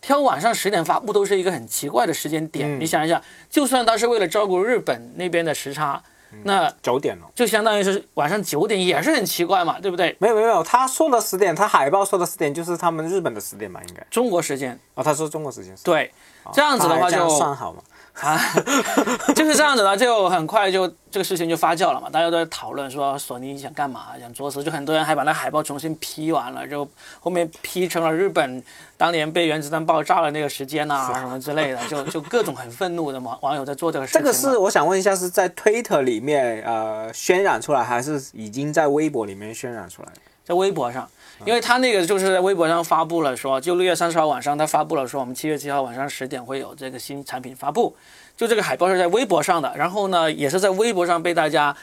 [0.00, 6.02] 挑晚上十点发布都是一个很奇怪的时间点，嗯你想一下，就算他是为了照顾日本那边的时差，
[6.44, 7.26] 那九点了。
[7.34, 10.16] 就相当于是晚上九点，也是很奇怪嘛，对不对？
[10.18, 14.06] 没有没有没有，他说的十点，他海报说的十点就是他们日本的十点嘛，应该。
[14.10, 15.82] 中国时间，哦，他说中国时间是。
[15.84, 16.12] 对，
[16.52, 17.82] 这样子的话就算好嘛？
[18.20, 18.40] 啊，
[19.34, 26.88] 就是这样子的，就很快就这个事情就发酵了嘛，大家都在讨论说索尼想干嘛，想作死，就很多人还把那海报重新 P 完了，就
[27.20, 28.62] 后面 P 成了日本
[28.96, 34.20] 当年被原子弹爆炸的那个时间呐、 什么之类的，就就各种很愤怒的网网友在做这个事情。
[34.20, 40.08] 这个是我想问一下，是在推特里面呃渲染出来，还是已经在微博里面渲染出来？
[40.44, 41.06] 在微博上，
[41.44, 47.94] 因为他那个就是在微博上发布了说，就六月三十号晚上他发布了说，我们七月七号晚上十点会有这个新产品发布，
[48.36, 51.76] 就这个海报是在微博上的，然后呢也是在微博上被大家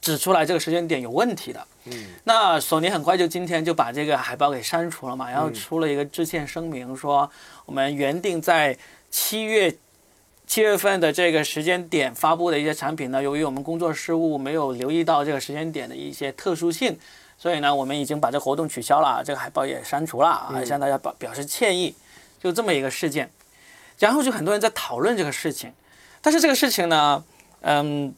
[0.00, 1.66] 指出来这个时间点有问题的。
[1.86, 1.92] 嗯，
[2.24, 7.30] 那索尼很快就今天就把这个海报给删除了嘛，然后出了一个致歉声明，说
[7.66, 8.76] 我们原定在
[9.10, 9.74] 七月。
[10.46, 16.98] 七月份的这个时间点发布的一些产品呢，由于我们工作失误，没有留意到这个时间点的一些特殊性，
[17.38, 21.94] 所以呢，我们已经把这个活动取消了，这个海报也删除了啊，向大家表表示歉意，
[22.42, 23.30] 就这么一个事件。
[23.98, 25.72] 然后就很多人在讨论这个事情，
[26.20, 27.24] 但是这个事情呢，
[27.60, 28.12] 嗯，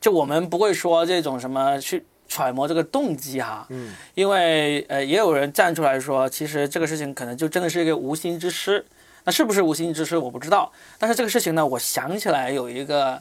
[0.00, 8.84] 就我们不会说这种什么去揣摩这个动机哈，嗯，因为呃，也有人站出来说，其实这个事情可能就真的是一个无心之失。
[9.24, 13.20] 那是不是无心之失我不知道，但是这个事情呢，我想起来有一个，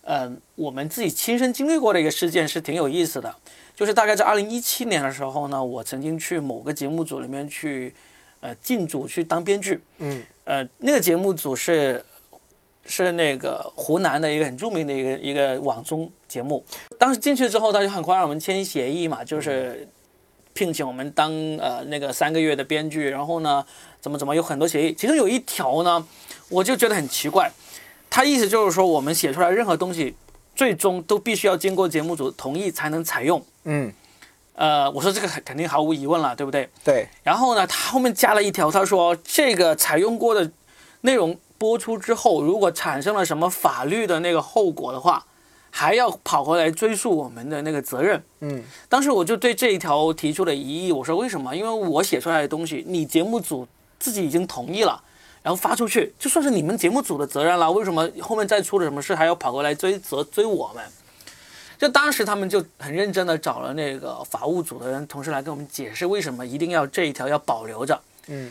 [0.00, 3.34] 呃，我们自己亲身经历过的一个事件是挺有意思的，
[3.74, 7.92] 就是大概在二零一七年的时候呢，我曾经去某个节目组里面去，
[8.40, 12.04] 呃，进组去当编剧，嗯，呃，那个节目组是
[12.86, 16.64] 是那个湖南的一个很著名的一个一个网综节目，
[16.98, 19.88] 当时进去之后，他就很快让我们签协议嘛，就是
[20.52, 23.64] 聘请我们当呃那个三个月的编剧，然后呢，
[24.00, 26.06] 怎么怎么有很多协议，其中有一条呢，
[26.48, 27.50] 我就觉得很奇怪，
[28.08, 30.14] 他意思就是说我们写出来任何东西
[30.54, 33.44] 最终都必须要经过节目组同意才能采用。
[33.64, 33.92] 嗯，
[34.54, 36.68] 呃，我说这个肯肯定毫无疑问了，对不对？
[36.84, 40.50] 对，然后呢，他后面加了一条，他说这个采用过的
[41.00, 45.24] 内容播出之后，如果产生了什么法律的那个后果的话，
[45.70, 48.22] 还要跑回来追溯我们的那个责任。
[48.40, 51.54] 嗯当时我就对这一条提出了疑义，我说为什么？
[51.56, 53.66] 因为我写出来的东西，你节目组
[53.98, 55.02] 自己已经同意了，
[55.44, 60.82] 然后发出去，就算是你们节目组的责任了，为什么后面再出了什么事还要跑过来追责追我们？
[61.76, 68.00] 就当时他们就很认真的找了那个法务组的人同事来跟我们解释为什么一定要这一条要保留着。
[68.28, 68.50] 嗯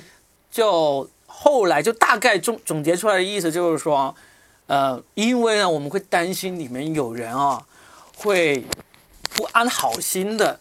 [0.51, 4.13] 就后来就大概总总结出来的意思就是说，
[4.67, 7.65] 呃，因为呢我们会担心里面有人啊
[8.17, 8.63] 会
[9.33, 10.59] 不安好心的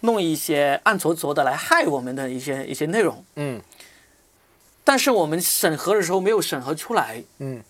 [0.00, 3.60] 弄一些暗戳戳的来害我们的一些一些内容，嗯
[4.84, 7.62] 但是我们审核的时候没有审核出来，嗯，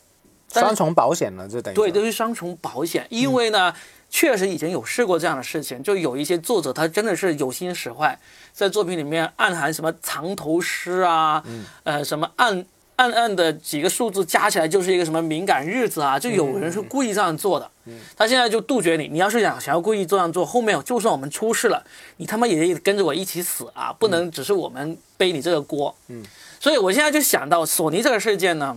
[0.53, 3.75] 双重保险了，就等于对，说都是双重保险，因为呢，
[4.09, 8.18] 确实以前有试过这样的事情，就有一些作者他真的是有心使坏，
[8.53, 11.64] 在作品里面暗含什么藏头诗啊，嗯。
[11.85, 12.64] 呃，什么暗
[12.96, 17.66] 暗暗的几个数字加起来就是一个什么敏感日子啊，就有人是故意这样做的。
[17.85, 21.83] 嗯他现在就杜绝你，你要是想想要故意这样做，后面就算我们出事了，
[22.18, 25.92] 你他妈也得跟着我一起死啊，不能只是我们背你这个锅。
[26.07, 26.22] 嗯，
[26.62, 28.77] 所以我现在就想到索尼这个事件呢，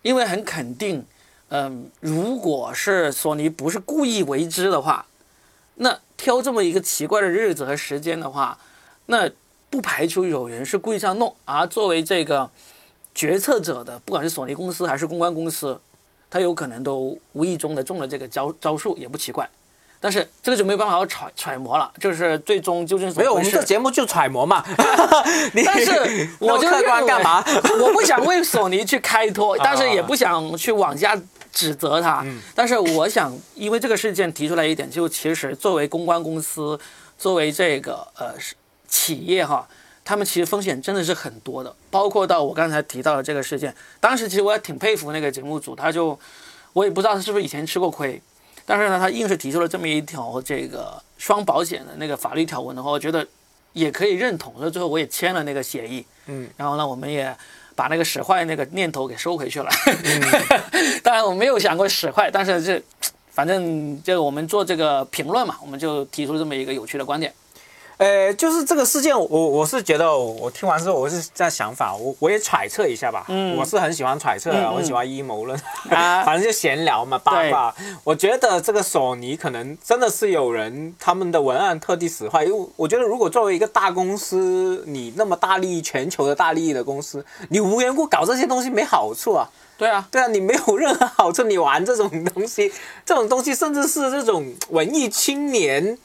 [0.00, 1.04] 因为很肯定。
[1.50, 5.04] 嗯，如果是索尼不是故意为之的话，
[5.74, 8.56] 那挑这么一个奇怪的日子和时间的话，
[9.04, 9.30] 那
[9.68, 11.36] 不排除有人是故意这样弄。
[11.44, 12.50] 而作为这个
[13.14, 15.78] 决策者的，不管是索尼公司还是公关公司，
[16.30, 19.46] 他有可能都无意中的中了这个招招数，也不奇怪。
[20.02, 24.64] 但是这个就没有办法揣揣摩了，就是最终究竟是怎没有，我们这节目就揣摩嘛。
[25.54, 27.42] 你但是我就认为观干嘛？
[27.80, 31.16] 我不想为索尼去开脱， 但是也不想去往下
[31.52, 32.26] 指责他。
[32.52, 36.76] 但是我想，因为这个事件提出来一点，就其实作为公关公司，
[37.16, 38.56] 作为这个呃是
[38.88, 39.68] 企业哈，
[40.04, 43.72] 他们其实风险真的是很多的，包括到我刚才提到的这个事件。
[44.00, 46.18] 当时其实我也挺佩服那个节目组，他就
[46.72, 48.20] 我也不知道他是不是以前吃过亏，
[48.64, 53.26] 但是呢，他硬是提出了这么一条这个双保险的那个法律条文的话，我觉得
[53.72, 54.54] 也可以认同。
[54.58, 56.04] 所以最后我也签了那个协议。
[56.26, 57.34] 嗯，然后呢，我们也
[57.74, 59.70] 把那个使坏那个念头给收回去了。
[61.02, 62.82] 当然我没有想过使坏，但是这
[63.30, 67.32] 反正就我们做这个评论嘛，我们就提出这么一个有趣的观点。
[68.02, 73.24] 呃，就是这个事件，我我是觉得，我听完之后，我是这样想法，我我也揣测一下吧。
[73.28, 75.56] 嗯我是很喜欢揣测啊，我喜欢阴谋论，
[75.88, 77.72] 啊反正就闲聊嘛，八卦。
[78.02, 89.48] 我觉得这个索尼可能真的是有人他们的文案特地使坏，因为我觉得如果作为一个大公司，你那么大利益全球的大利益的公司，你无缘故搞这些东西没好处啊。
[89.78, 92.70] 对啊，对啊，你没有任何好处，你玩这种东西，
[93.04, 95.98] 这种东西甚至是这种文艺青年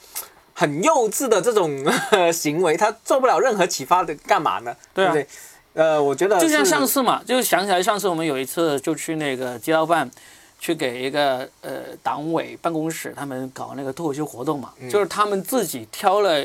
[0.58, 1.70] 很幼稚的这种
[2.10, 4.74] 呃 行为，他做不了任何启发的，干嘛呢？
[4.92, 5.08] 对啊。
[5.10, 5.26] 不对？
[5.74, 10.10] 呃，我觉得就像上次嘛，就想起来上次我们有一次就去那个街道办，
[10.58, 14.90] 去给一个呃党委办公室他们搞那个脱口秀活动嘛，嗯。
[14.90, 16.44] 就是他们自己挑了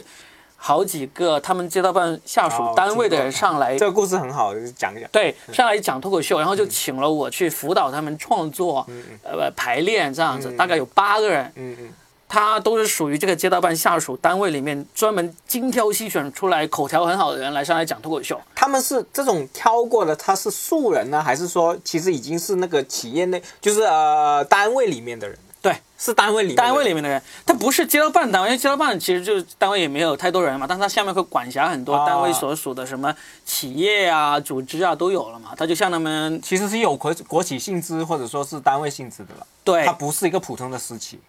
[0.56, 5.10] 好几个他们街道办下属哦单位的人上来这个故事很好，讲一讲。
[5.12, 8.86] 对，上来讲脱口秀，然后就请了我去辅导他们创作，
[9.24, 11.90] 呃，排练这样子，大概有八个人，嗯嗯，
[12.34, 18.42] 他都是属于这个街道办下属单位里面专门精挑细选出来口条很好的人来上来讲脱口秀。
[18.56, 25.38] 他们是这种挑过的，他是素人呢，还是说其实已经是那个企业内，就是呃单位里面的人？
[25.62, 33.16] 对，是单位里面单位里面的人，他不是街道办单位，因为街道办其实就是单位也没有太多人嘛，但他下面会管辖很多啊单位所属的什么
[33.46, 41.20] 企业啊、组织啊都有了嘛，他就像他们其实是有国国企性质或者说是单位性质的了，对他不是一个普通的私企。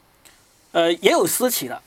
[0.74, 1.80] 呃，也有私企的，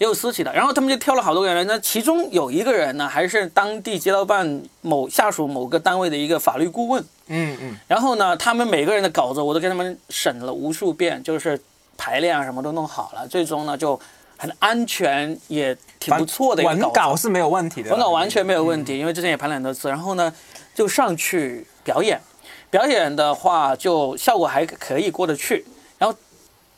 [0.00, 0.52] 也有私企的。
[0.52, 7.00] 然后他们就挑了好多个人，那其中有一个人呢，还是当地街道办某下属某个单位的一个法律顾问。
[7.28, 11.58] 嗯嗯，然后呢，他们每个人的稿子我都给他们审了无数遍，就是
[11.96, 13.98] 排练啊什么都弄好了，最终呢就
[14.36, 16.92] 很安全，也挺不错的一个文。
[16.92, 19.88] 稿是没有问题的，文稿完全没有问题，因为之前也排了很多次。
[19.88, 20.32] 然后呢，
[20.74, 22.20] 就上去表演，
[22.68, 25.64] 表演的话就效果还可以过得去。
[25.96, 26.18] 然后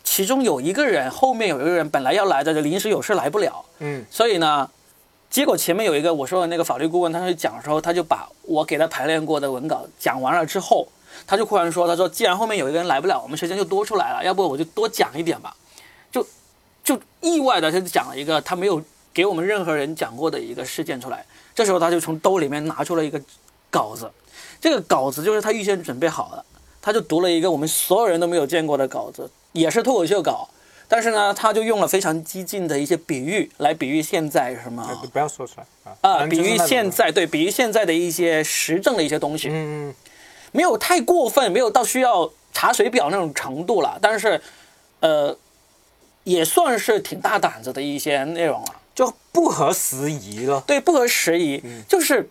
[0.05, 4.05] 其中有一个人，后面有一个人本来要来的，就临时有事来不了，嗯。
[4.11, 4.71] 所以呢，
[5.29, 10.87] 结果前面有一个我说的那个法律顾问，他去讲的时候，他就把我给他排练过的文稿讲完了之后，
[11.27, 15.57] 他就忽然说，他说既然后面有一个人来不了，我们时间就多出来了，要不我就多讲一点吧，
[16.13, 16.25] 就
[16.85, 18.81] 就意外的他就讲了一个他没有
[19.13, 21.25] 给我们任何人讲过的一个事件出来，
[21.55, 23.21] 这时候他就从兜里面拿出了一个
[23.71, 24.11] 稿子，
[24.61, 26.45] 这个稿子就是他预先准备好的，
[26.83, 30.49] 他就读了一个我们所有人都没有见过的稿子，也是脱口秀稿，
[30.87, 39.95] 但是呢，他就用了非常激进的一些比喻来比喻现在什么不要说出来啊啊，比喻现在对，比喻现在的一些时政的一些东西，嗯嗯
[40.53, 44.41] 没有太过分，没有到需要查水表那种程度了，但是，
[45.01, 45.37] 呃，
[46.23, 48.75] 也算是挺大胆子的一些内容了。
[48.95, 50.63] 就不合时宜了。
[50.65, 52.31] 对，不合时宜，就是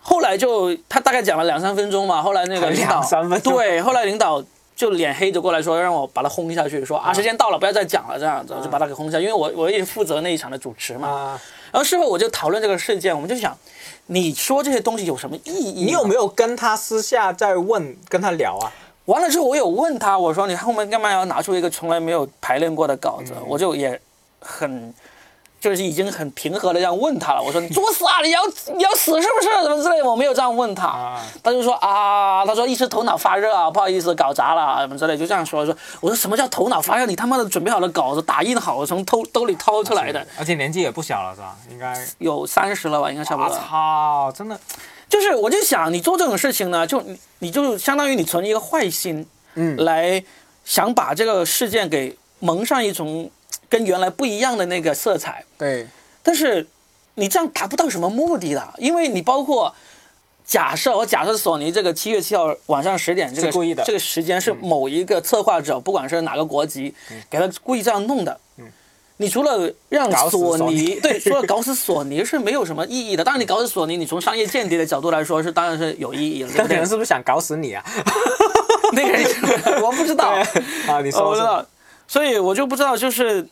[0.00, 4.42] 后来就他大概讲了两三分钟嘛，后来那个领导两三分钟对，后来领导
[4.80, 11.06] 就脸黑着过来说让我把他轰下去，说啊时间到了不要再讲了这样子，我就把他给轰下去，因为我我也负责那一场的主持嘛。
[11.06, 13.54] 啊，然后事后我就讨论这个事件，我们就想，
[14.06, 15.84] 你说这些东西有什么意义？
[15.84, 18.72] 你有没有跟他私下在问跟他聊啊？
[19.04, 23.34] 完了之后，我有问他，我说你后面干嘛要拿出一个从来没有排练过的稿嗯子？
[23.46, 24.00] 我就也
[24.40, 24.94] 很，
[25.60, 27.42] 就是已经很平和的这样问他了。
[27.42, 28.40] 我说你作死啊，你要
[28.74, 29.50] 你要死是不是？
[29.62, 30.86] 什么之类的，我没有这样问他。
[30.86, 35.76] 啊他就说啊，他说一时头脑发热啊，不好意思搞砸了什么之类，就这样说说。
[36.00, 37.04] 我说什么叫头脑发热？
[37.04, 41.54] 你他妈的准备好了稿子，打印好，从偷兜里掏出来的，而且年纪也不小了，是吧？
[41.70, 41.94] 应该。
[42.18, 43.56] 有三十了吧，应该差不我多。
[43.56, 44.58] 操，真的，
[45.08, 50.22] 就是我就想，你做这种事情呢，就你你就相当于你存一个坏心，嗯来
[50.64, 53.30] 想把这个事件给蒙上一种
[53.70, 55.86] 跟原来不一样的那个色彩，对，
[56.22, 56.66] 但是
[57.14, 59.74] 你这样达不到什么目的的，因为你包括。
[60.42, 66.92] 假设我假设索尼这个七月七号晚上十点这个是故意的这个时间是某一个策划者，不管是哪个国籍，
[67.30, 68.36] 给他故意这样弄的。
[69.18, 73.22] 你除了让索尼对，除了搞死索尼是没有什么意义的。
[73.22, 76.86] 当然，你搞死索尼，你从商业间谍的角度来说是当然是有意义了，对不对这可能？
[76.90, 77.84] 是不是想搞死你啊？
[78.92, 79.24] 那个人
[79.84, 80.30] 我不知道，
[80.88, 81.26] 啊，你说说。
[81.26, 81.64] 我不知道，
[82.08, 83.46] 所以我就不知道，就是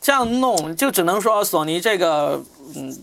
[0.00, 2.42] 这样弄，就只能说索尼这个，
[2.74, 2.96] 嗯，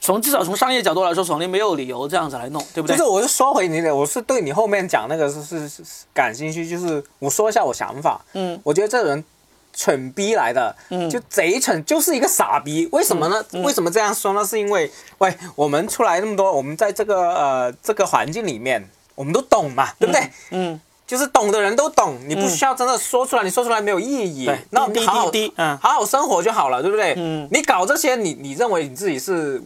[0.00, 2.96] 从至少从商业角度来说，索尼没有理由这样子来弄，对不对？
[2.96, 8.20] 就是，我是说回你的，我是对你后面讲那个是是是是感兴趣，就是我说一下我想法。
[8.34, 9.24] 嗯，我觉得这人
[9.72, 12.88] 蠢逼来的，嗯就贼蠢，就是一个傻逼。
[12.92, 13.44] 为什么呢？
[13.64, 14.44] 为什么这样说呢？
[14.44, 20.30] 是因为，喂，我们出来那么多，我们在这个呃这个环境里面，我们都懂嘛，对不对？
[20.50, 24.46] 嗯，就是懂的人都懂，你不需要真的说出来，你说出来没有意义。
[24.46, 27.14] 对那我滴们好好嗯好好生活就好了，对不对？
[27.16, 29.62] 嗯你搞这些，你你认为你自己是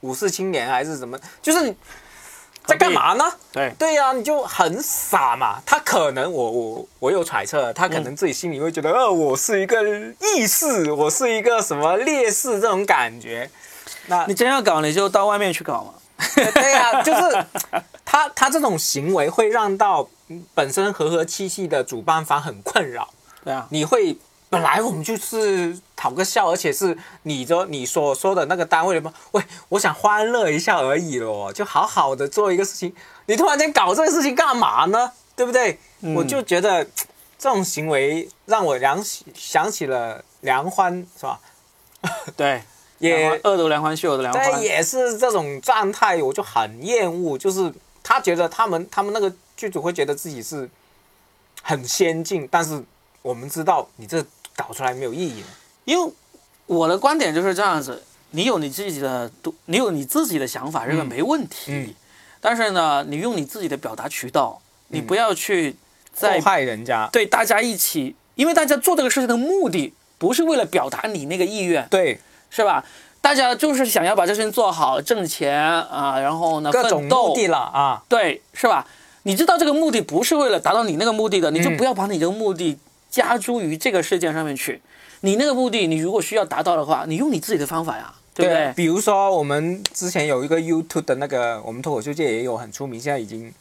[0.00, 1.16] 五四青年还是什么？
[1.40, 1.74] 就是你
[2.64, 3.24] 在干嘛呢？
[3.52, 5.60] 对，对呀、你就很傻嘛。
[5.64, 9.80] 他可能我我我有揣测，他可能自己心里会觉得，呃，我是一个
[10.36, 13.48] 义士，我是一个什么烈士这种感觉。
[14.08, 15.94] 那你真要搞，你就到外面去搞嘛。
[16.54, 17.46] 对呀、就是
[18.04, 20.08] 他他这种行为会让到
[20.54, 23.08] 本身和和气气的主办方很困扰。
[23.44, 24.16] 对啊，你会
[24.48, 29.12] 本来我们就是讨个笑，而且是你的你所说的那个单位的吗？
[29.32, 32.94] 喂，我想欢乐一下而已咯，就好好的做一个事情，
[33.26, 35.12] 你突然间搞这个事情干嘛呢？
[35.36, 35.78] 对不对？
[36.14, 36.82] 我就觉得
[37.38, 41.38] 这种行为让我想起想起了梁欢，是吧？
[42.36, 42.62] 对，
[42.98, 47.36] 也恶毒梁欢，秀的梁对，欢，也是这种状态，我就很厌恶。
[47.36, 47.72] 就是
[48.02, 50.68] 他觉得他们他们那个剧组会觉得自己是
[51.62, 52.82] 很先进，但是
[53.22, 54.24] 我们知道你这
[54.54, 55.44] 搞出来没有意义。
[55.84, 56.12] 因为
[56.66, 61.72] 我的观点就是这样子，你有你自己的独，你有你自己的想法，这个没问题。
[61.72, 61.94] 嗯
[62.38, 65.74] 但是呢，你用你自己的表达渠道，你不要去
[66.12, 72.20] 在祸害人家，对大家一起，因为大家做这个事情的目的不是为了表达你那个意愿，对
[72.50, 72.84] 是吧？
[73.20, 78.02] 大家就是想要把这事情做好，挣钱啊，然后呢，各种斗目的了啊。
[78.08, 78.86] 对，是吧？
[79.24, 82.78] 你知道这个目的不是为了达到你那个目的的，你就嗯不要把你这个目的
[83.10, 84.80] 加诸于这个事件上面去。
[85.22, 88.72] 你那个目的，你如果需要达到的话，你用你自己的方法呀，对不对？
[88.76, 93.52] 比如说我们之前有一个 YouTube 的那个，我们脱口秀界也有很出名，现在已经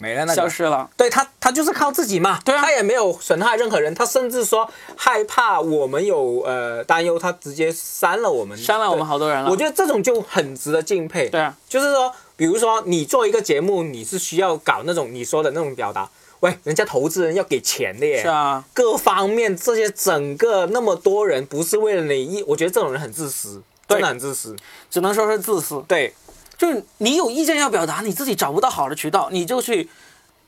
[0.00, 0.34] 没了那个。
[0.34, 9.50] 消失了，对他，他就是靠自己嘛，对啊他也没有损害任何人，他甚至说害怕我们有呃担忧，他直接删了我们，删了我们好多人了。
[9.50, 11.28] 我觉得这种就很值得敬佩。
[11.28, 16.08] 对啊，就是说，比如说你做一个节目，你是需要搞那种你说的那种表达，
[16.40, 24.56] 喂，人家投资人要给钱的耶，是啊，各方面这些整个那么多人，不是为了你一，我觉得这种人很自私，对真的很自私。
[24.90, 25.84] 只能说是自私。
[25.86, 26.14] 对，
[26.60, 29.88] 就是你有意见要表达，你自己找不到好的渠道，你就去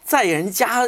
[0.04, 0.86] 在人家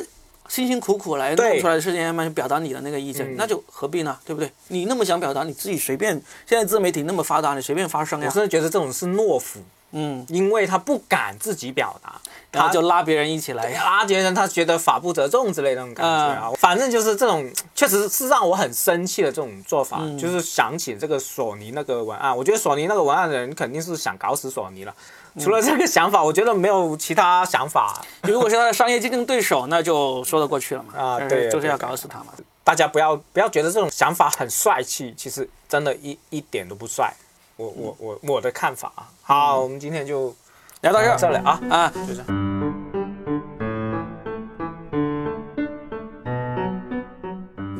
[0.49, 4.18] 辛辛苦苦来弄出来的事情上面表达你的那个意见，嗯那就何必呢？
[4.27, 4.53] 对不对？
[4.68, 6.12] 你那么想表达，你自己随便。
[6.47, 8.27] 现在自媒体那么发达，你随便发声呀。
[8.27, 9.61] 我真的觉得这种是懦夫，
[9.97, 12.20] 嗯，因为他不敢自己表达，
[12.51, 13.70] 他就拉别人一起来。
[13.70, 16.51] 拉别人，他觉得法不责众之类的那种感觉啊。
[16.59, 20.01] 反正就是这种，确实是让我很生气的这种做法。
[20.18, 24.92] 就是想起这个索尼那个文案，我觉得索尼那个文案的人肯定是想搞死索尼了。
[25.38, 28.05] 除了这个想法，我觉得没有其他想法。
[28.22, 30.92] 如果是他的商业竞争对手，那就说得过去了嘛。
[30.97, 32.26] 啊对就是要搞死他嘛。
[32.62, 37.12] 大家不要不要觉得这种想法很帅气，其实真的一一点都不帅。
[37.57, 39.09] 我我我我的看法啊。
[39.22, 40.34] 好，我们今天就
[40.80, 41.61] 聊到这儿这里啊。
[41.70, 42.26] 啊，就这样。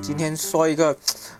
[0.01, 0.97] 今天说一个，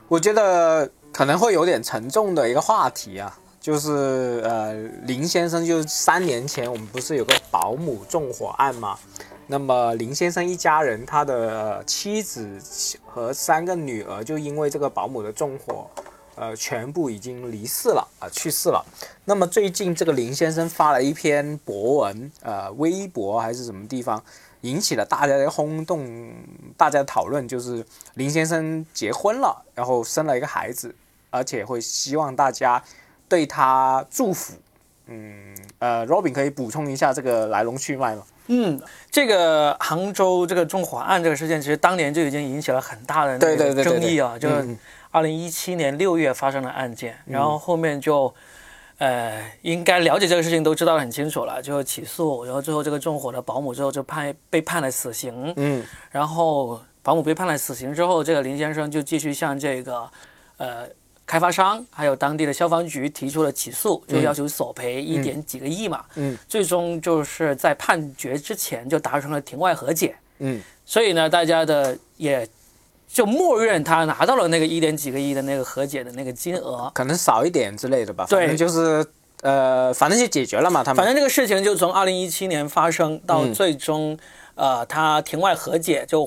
[0.09, 4.73] 我觉得可能会有点沉重的一个话题啊，就是呃，
[5.07, 8.99] 林先生就三年前我们不是有个保姆纵火案吗？
[9.47, 12.59] 那么林先生一家人，他的妻子
[13.07, 15.87] 和三个女儿就因为这个保姆的纵火，
[16.37, 18.85] 呃，全部已经离世了啊、去世了。
[19.25, 24.23] 那么最近这个林先生发了一篇博文，呃，微博还是什么地方，
[24.63, 26.33] 引起了大家的轰动，
[26.77, 30.95] 大家的讨论就是林先生结婚了，然后生了一个孩子，
[31.31, 32.83] 而且会希望大家
[33.29, 34.55] 对他祝福。
[35.07, 38.23] 嗯，呃，Robin 可以补充一下这个来龙去脉吗？
[38.47, 38.81] 嗯，
[39.11, 44.79] 这个杭州这个纵火案这个事件，其实当年就已经引起了很大的争议啊，就是嗯
[45.15, 48.35] 二零一七年六月发生的案件，然后后面就。
[48.99, 55.85] 呃，应该了解这个事情都知道得很清楚了，就起诉，然后最后这个纵火的保姆最后就判被判了死刑，嗯。
[56.13, 60.09] 然后保姆被判了死刑之后，这个林先生就继续向这个
[60.59, 60.89] 呃
[61.27, 66.05] 开发商还有当地的消防局提出了起诉，就要求索赔一点几个亿嘛。
[66.15, 66.39] 嗯。
[66.49, 70.63] 最终就是在判决之前就达成了庭外和解，嗯。
[70.87, 72.49] 所以呢，大家的也
[73.15, 76.91] 就默认他拿到了那个一点几个亿的那个和解的那个金额。
[76.93, 78.27] 可能少一点之类的吧。
[78.29, 79.07] 对就是
[79.43, 80.83] 呃，反正就解决了嘛。
[80.83, 84.19] 他们反正这个事情就从二零一七年发生到嗯最终，
[84.57, 86.25] 呃，他庭外和解，就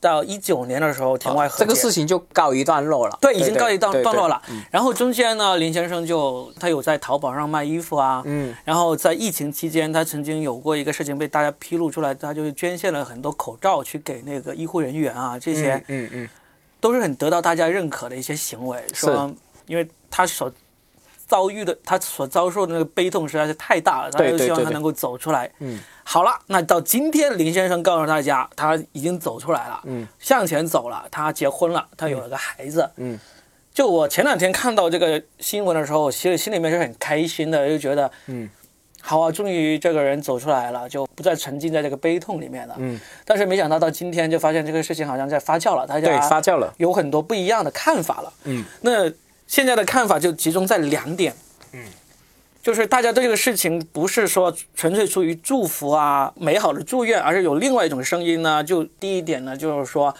[0.00, 1.64] 到一九年的时候庭外和解。
[1.64, 3.18] 这个事情就告一段落了。
[3.20, 4.62] 对，已经告一段段落了嗯。
[4.70, 16.28] 然后中间呢，林先生就他有在淘宝上卖衣服啊，嗯然后在疫情期间，他曾经有过一个事情被大家披露出来，他就是捐献了很多口罩去给那个医护人员啊，这些嗯嗯
[16.80, 18.82] 都是很得到大家认可的一些行为。
[18.94, 19.30] 说，
[19.66, 20.50] 因为他所
[21.30, 25.48] 遭遇的，他所遭受的那个悲痛实在是太大了，他就希望他能够走出来。
[25.60, 32.90] 嗯好了，那到今天，林先生告诉大家，他已经走出来了，嗯向前走了，他结婚了，他有了个孩子。
[32.96, 33.16] 嗯
[33.72, 38.50] 就我前两天看到这个新闻的时候，其实心里面是很开心的，就觉得，嗯，
[39.00, 42.74] 好啊，终于这个人走出来了，就不再沉浸在这个悲痛里面了。
[42.78, 46.74] 嗯，但是没想到到今天就发现这个事情好像在发酵了，大家对，家发酵了。
[46.78, 48.32] 有很多不一样的看法了。
[48.44, 49.08] 嗯，那
[49.50, 51.34] 现在的看法就集中在两点。
[51.72, 51.84] 嗯，
[52.62, 58.62] 就是大家对这个事情不是说纯粹出于祝福啊、美好的祝愿，而是有另外一种声音呢。
[58.62, 60.14] 就第一点呢，就是说，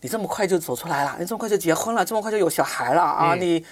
[0.00, 3.36] 你这么快就走出来了，你这么快就结婚了，这么快就有小孩了啊？
[3.36, 3.64] 嗯你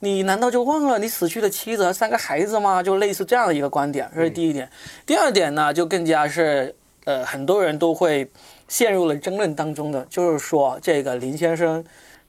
[0.00, 2.82] 你难道就忘了你死去的妻子和三个孩子吗？
[2.82, 4.66] 就类似这样的一个观点，这是第一点。
[5.04, 8.26] 第二点呢，就更加是呃，很多人都会
[8.66, 11.84] 陷入了争论当中的，就是说这个林先生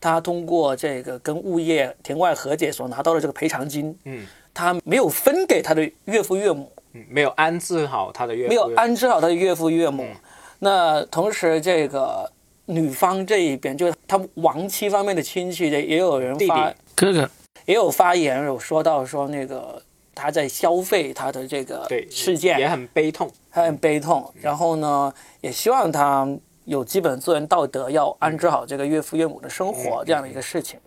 [0.05, 4.23] 他通过这个跟物业庭外和解所拿到的这个赔偿金，嗯。
[4.53, 10.03] 他没有分给他的岳父岳母，嗯，没有安置好他的岳父，没有安置好他的岳父岳母。
[10.03, 10.15] 嗯。
[10.59, 12.31] 那同时，这个
[12.67, 16.51] 女方这一边，就是他亡妻方面的亲戚，的也有人弟弟。
[16.51, 17.29] 发哥哥，
[17.65, 19.81] 也有发言有说到说那个
[20.13, 23.29] 他在消费他的这个对事件，也很悲痛。
[23.51, 26.25] 他很悲痛，然后呢，也希望他
[26.65, 30.79] 有基本做人道德，要安置好这个岳父岳母的生活这样的一个事情。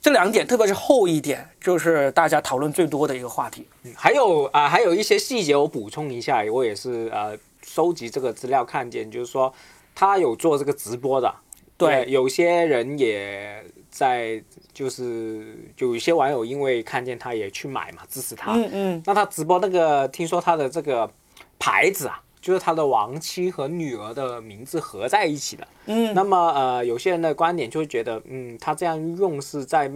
[0.00, 3.66] 这两点，特别是后一点，就是大家讨论最多的一个话题。
[3.96, 9.52] 还有啊、还有一些细节我补充一下，我也是呃收集这个资料看见，就是说
[9.94, 11.34] 他有做这个直播的，
[11.78, 14.42] 对有些人也在，
[14.74, 18.52] 就是有一些网友因为看见他也去买嘛，支持他。
[18.52, 21.10] 嗯嗯，那他直播那个，听说他的这个
[21.58, 25.66] 牌子啊，就是他的亡妻和女儿的名字合在一起的。
[25.86, 29.90] 嗯那么呃，有些人的观点就会觉得，嗯，他这样用是在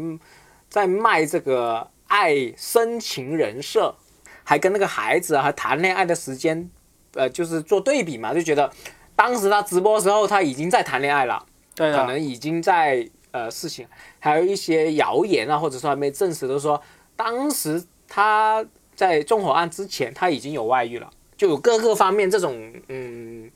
[0.70, 3.94] 在卖这个爱深情人设，
[4.44, 6.70] 还跟那个孩子啊还谈恋爱的时间，
[7.12, 8.72] 呃，就是做对比嘛，就觉得
[9.14, 11.44] 当时他直播时候他已经在谈恋爱了。
[11.74, 13.86] 对的，可能已经在呃事情，
[14.18, 16.80] 还有一些谣言啊，或者说还没证实都说，
[17.14, 18.64] 当时他
[18.96, 23.50] 在纵火案之前他已经有外遇了，就有各个方面这种嗯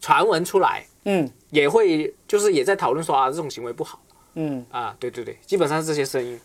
[0.00, 3.98] 传闻出来，嗯也会就是也在讨论说啊这种行为不好
[4.34, 4.64] 嗯。
[4.70, 6.38] 啊，对对对，基本上是这些声音，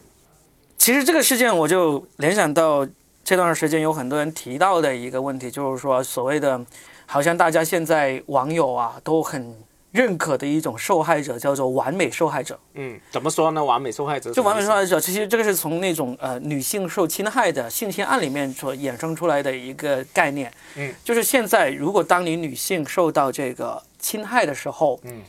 [0.77, 2.87] 其实这个事件我就联想到
[3.23, 6.65] 这段时间有很多人提到的一个问题，就是说所谓的，
[7.05, 9.53] 好像大家现在网友啊都很
[9.91, 12.57] 认可的一种受害者，叫做完美受害者。
[12.75, 13.63] 嗯，怎么说呢？
[13.63, 20.51] 完美受害者，就完美受害者，其实这个是从那种呃女性受侵害的性侵案里面所衍生出来的一个概念。
[20.75, 25.21] 嗯，就是现在如果当你女性受到这个侵害的时候，嗯，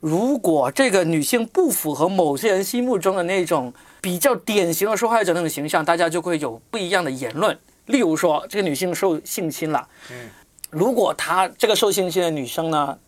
[0.00, 7.56] 如果这个女性不符合某些人心目中的那种比较典型的受害者那种形象，大家就会有不一样的言论。
[7.86, 10.28] 例如说，这个女性受性侵了，嗯，
[10.70, 12.98] 如果她这个受性侵的女生呢，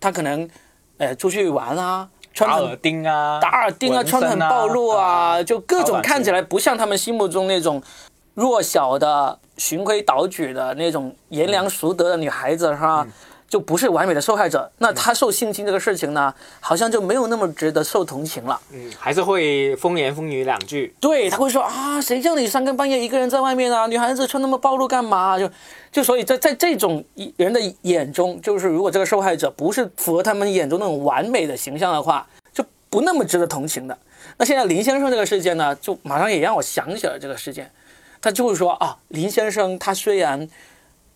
[0.00, 0.48] 她可能，
[0.98, 7.82] 呃，出去玩啊，穿打很耳钉啊，打耳钉啊，穿的很暴露啊，就各种看起来不像他们心目中那种
[8.34, 13.06] 弱小的、循规蹈矩的那种贤良淑德的女孩子，是吧？
[13.48, 14.70] 就不是完美的受害者。
[14.78, 18.60] 那他受性侵这个事情呢，好像就没有那么值得受同情了。
[18.72, 20.94] 嗯，还是会风言风语两句。
[21.00, 23.86] 对，他会说啊，谁叫你三更半夜一个人在外面啊？
[23.86, 25.38] 女孩子穿那么暴露干嘛？
[25.38, 25.50] 就
[25.92, 27.04] 就所以在在这种
[27.36, 33.96] 人的眼中，就是如果这个受害者不是符合他们眼中那种完美的形象的话，就不那么值得同情的。
[34.38, 37.70] 那现在林先生这个事件呢，就马上也让我想起了这个事件。
[38.20, 40.48] 他就是说啊，林先生他虽然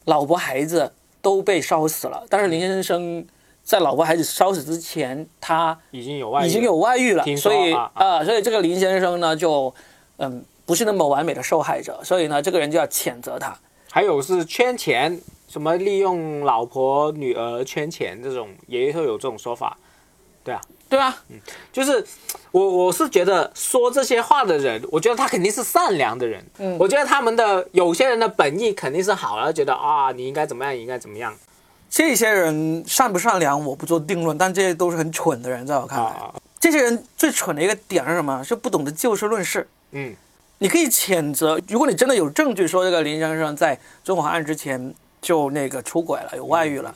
[0.05, 0.93] 老婆孩子
[1.23, 3.27] 都被烧死了，但是林先生
[3.63, 9.73] 在老婆孩子烧死之前，他已经有外遇了已经有外遇了，所以啊啊、所以这个林先生呢，就
[10.17, 13.57] 嗯不是那么完美的受害者，所以呢，这个人就要谴责他。
[13.91, 19.77] 还有是圈钱，什么利用老婆女儿圈钱这种，也会有这种说法。
[20.45, 20.61] 对啊，
[20.91, 21.17] 对啊，
[21.73, 22.05] 就是
[22.51, 26.45] 我我是觉得说这些话的人，我觉得他肯定是善良的人。
[26.59, 31.33] 嗯我觉得他们的有些人的本意肯定是好的，觉得啊你应该怎么样，你应该怎么样
[31.89, 36.35] 这些人善不善良我不做定论，但这些都是很蠢的人，在我看来，啊。
[36.59, 38.43] 这些人最蠢的一个点是什么？
[38.45, 39.67] 是不懂得就事论事。
[39.93, 40.15] 嗯，
[40.59, 46.95] 你可以谴责，如果你真的有证据说这个林先生在中华案之前就那个出轨了，有外遇了，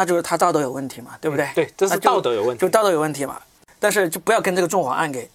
[0.00, 1.46] 那就是他道德有问题嘛，对不对？
[1.54, 2.68] 对，这是道德有问题就。
[2.70, 3.38] 道德有问题嘛。
[3.78, 5.30] 但是就不要跟这个纵火案给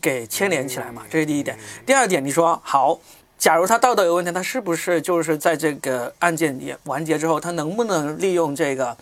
[0.00, 1.58] 给牵连起来嘛，这是第一点。
[1.84, 2.96] 第二点，你说好，
[3.36, 8.96] 假如他道德有问题，他是不是就是在这个案件也完结之后，他能不能利用这个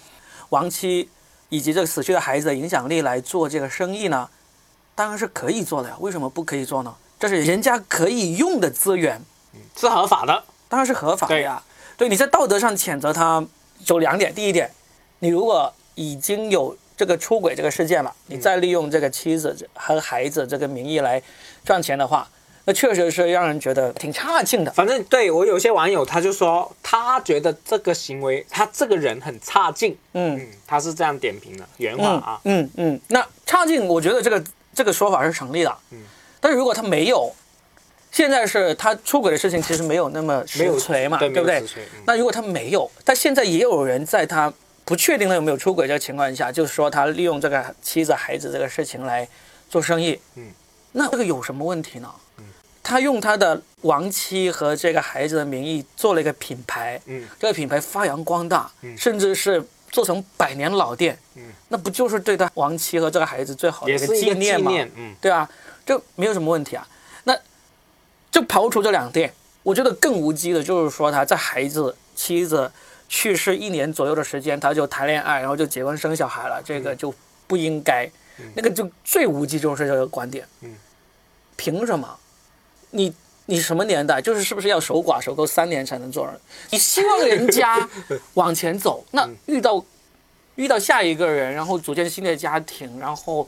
[0.49, 1.11] 亡妻
[1.51, 4.27] 以及这个死去的孩子的影响力来做这个生意呢？
[4.95, 6.95] 当然是可以做的呀，为什么不可以做呢？
[7.21, 9.21] 这是人家可以用的资源，
[9.77, 10.43] 是合法的。
[10.71, 11.63] 当然是合法的呀。
[11.99, 13.47] 对，你在道德上谴责他，
[13.89, 14.35] 有两点。
[14.35, 14.71] 第一点，
[15.23, 21.23] 你如果已经有这个出轨这个事件了，你再利用这个妻子和孩子这个名义来
[21.65, 22.29] 赚钱的话，
[22.65, 24.73] 那确实是让人觉得挺差劲的。
[24.73, 29.97] 反正对我有些网友他就说，他觉得这个行为，他这个人很差劲。
[30.15, 32.41] 嗯嗯，他是这样点评的，原话嗯啊。
[32.43, 34.45] 嗯嗯，那差劲，我觉得这个
[34.75, 35.73] 这个说法是成立的。
[35.93, 35.99] 嗯，
[36.41, 37.33] 但是如果他没有，
[38.11, 41.63] 现在是他出轨的事情其实没有那么没有实锤嘛，对不对？
[42.07, 44.53] 那如果他没有，但现在也有人在他
[44.85, 49.29] 不确定他有没有出轨这个情况下，就是说他利用这个妻子孩子这个事情来
[49.71, 50.19] 做生意。
[50.35, 50.51] 嗯，
[50.93, 52.11] 那这个有什么问题呢？
[52.85, 64.69] 他用他的亡妻和这个孩子的名义做了一个品牌，嗯，这个品牌发扬光大，嗯甚至是做成百年老店，嗯，那不就是对他亡妻和这个孩子最好的一个纪念吗？
[64.73, 64.91] 念。
[64.97, 65.49] 嗯，对啊，
[65.87, 66.85] 这没有什么问题啊。
[67.23, 67.39] 那
[68.33, 72.71] 就刨除这两点，我觉得更无稽的就是说他在孩子妻子
[73.15, 77.15] 去世一年左右的时间，他就谈恋爱，然后就结婚生小孩了，这个就
[77.47, 78.11] 不应该。
[78.55, 80.49] 那个就最无稽就是这个观点。
[80.63, 80.75] 嗯，
[81.55, 82.09] 凭什么？
[82.93, 84.19] 你你什么年代？
[84.23, 86.35] 就是是不是要守寡守够三年才能做人？
[86.71, 87.87] 你希望人家
[88.33, 89.85] 往前走，那遇到
[90.55, 93.47] 遇到下一个人，然后组建新的家庭，然后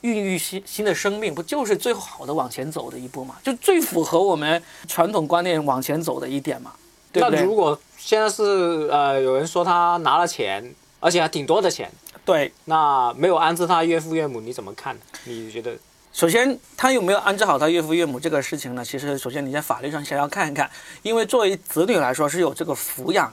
[0.00, 3.36] 孕育新新的生命，不就是最好的往前走的一步吗？
[3.44, 6.72] 就最符合我们传统观念往前走的一点嘛，
[7.12, 7.40] 对不对？
[7.40, 11.90] 那如果现在是呃有人说他拿了钱，而且还挺多的钱，
[12.22, 14.94] 对，那没有安置他岳父岳母，你怎么看？
[15.24, 15.74] 你觉得？
[16.12, 18.84] 首先，他有没有安置好他岳父岳母这个事情呢？
[18.84, 23.32] 其实，首先你在法律上先要看一看，因为作为子女来说是有这个抚养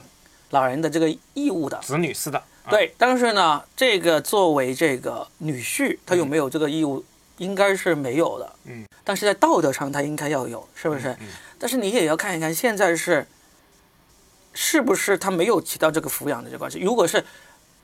[0.51, 1.77] 老人的这个义务的。
[1.79, 7.03] 子女是的，对，但是呢，这个作为这个女婿，他有没有这个义务？
[7.39, 8.49] 应该是没有的。
[8.63, 11.09] 嗯，但是在道德上他应该要有，是不是？
[11.19, 11.27] 嗯
[11.59, 13.27] 但是你也要看一看，现在是
[14.53, 16.79] 是不是他没有提到这个抚养的这个关系？
[16.79, 17.23] 如果是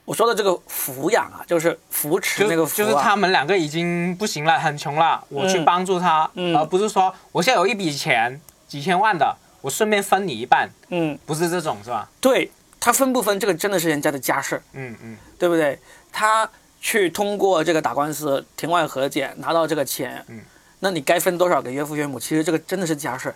[0.05, 12.09] 我说的这个抚养啊，就是扶持就那个扶、啊、就是他们两个已经不行了，很穷了，我去嗯帮助他，嗯而不是说我现在有一笔钱几千万的，我顺便分你一半，嗯，不是这种是吧？
[12.21, 12.49] 对
[12.79, 15.77] 他分不分，这个真的是人家的家事，嗯嗯对不对？
[16.11, 16.49] 他
[16.79, 20.39] 去通过这个打官司庭外和解拿到这个钱，嗯，
[20.79, 22.19] 那你该分多少给岳父岳母？
[22.19, 23.33] 其实这个真的是家事。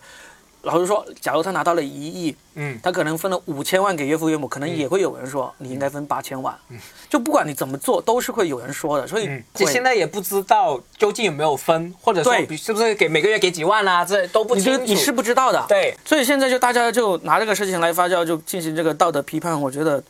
[0.64, 6.56] 老实说，假如他拿到了一亿，嗯，他可能分了五千万给岳父岳母，可能也会有人说、你应该分八千万。
[6.70, 9.08] 嗯就不管你怎么做，都是会有人说的。
[9.08, 14.80] 所以嗯，这会现在也不知道究竟有没有分，或者说对是不是给每个月给几万啊，这都不你清楚。
[14.80, 15.66] 就你是不知道的。
[15.68, 20.02] 对，所以现在就大家就拿这个事情来发酵，就进行这个道德批判，我觉得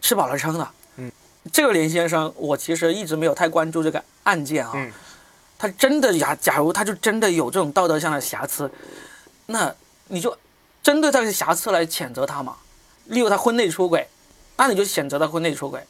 [0.00, 0.68] 吃饱了撑的。
[0.96, 1.12] 嗯，
[1.52, 4.72] 这个林先生，我其实一直没有太关注这个案件啊。
[4.74, 4.90] 嗯
[5.58, 6.34] 他真的假？
[6.34, 8.68] 假如他就真的有这种道德上的瑕疵，
[9.46, 9.72] 那
[10.12, 10.36] 你就
[10.82, 12.56] 针对他的瑕疵来谴责他嘛。
[13.06, 14.06] 例如他婚内出轨，
[14.56, 15.80] 那你就谴责他婚内出轨。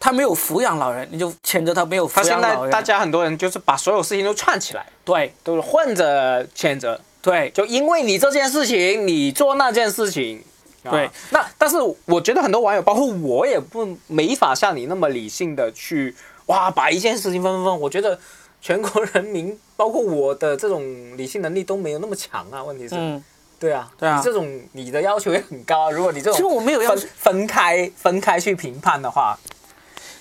[0.00, 2.72] 他没有抚养老人，你就谴责他没有抚他现养老人。
[2.72, 10.42] 在大家很多人就是把所有事情都串起来，对都是混着谴责，对就因为你这件事情，你做那件事情。
[10.82, 16.14] 啊对，那但是我觉得很多网友，包括我也不没法像你那么理性的去
[16.46, 17.80] 哇把一件事情分分分。
[17.80, 18.18] 我觉得
[18.60, 20.82] 全国人民，包括我的这种
[21.16, 22.62] 理性能力都没有那么强啊。
[22.62, 23.24] 问题是，嗯，
[23.64, 25.90] 对啊，对啊你这种你的要求也很高啊。
[25.90, 29.38] 如果你这种其实我没有要分分开分开去评判的话，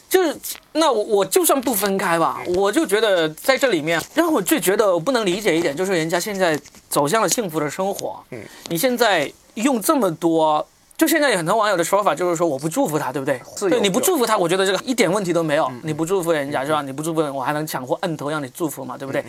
[0.10, 0.34] 就是
[0.72, 10.66] 那我我就算不分开吧，我就觉得在这里面让我最觉得我不能理解一点，就是人家现在走向了幸福的生活，嗯，你现在用这么多。
[10.96, 13.42] 就现在有很多网友的说法，就是说我不祝福他，对不对？
[13.58, 15.70] 是对，你不祝福他，我觉得这个一点问题都没有。
[15.82, 16.84] 你不祝福人家是吧？
[16.84, 19.26] 你不祝福人，我还能强迫摁头让你祝福嘛，对不对？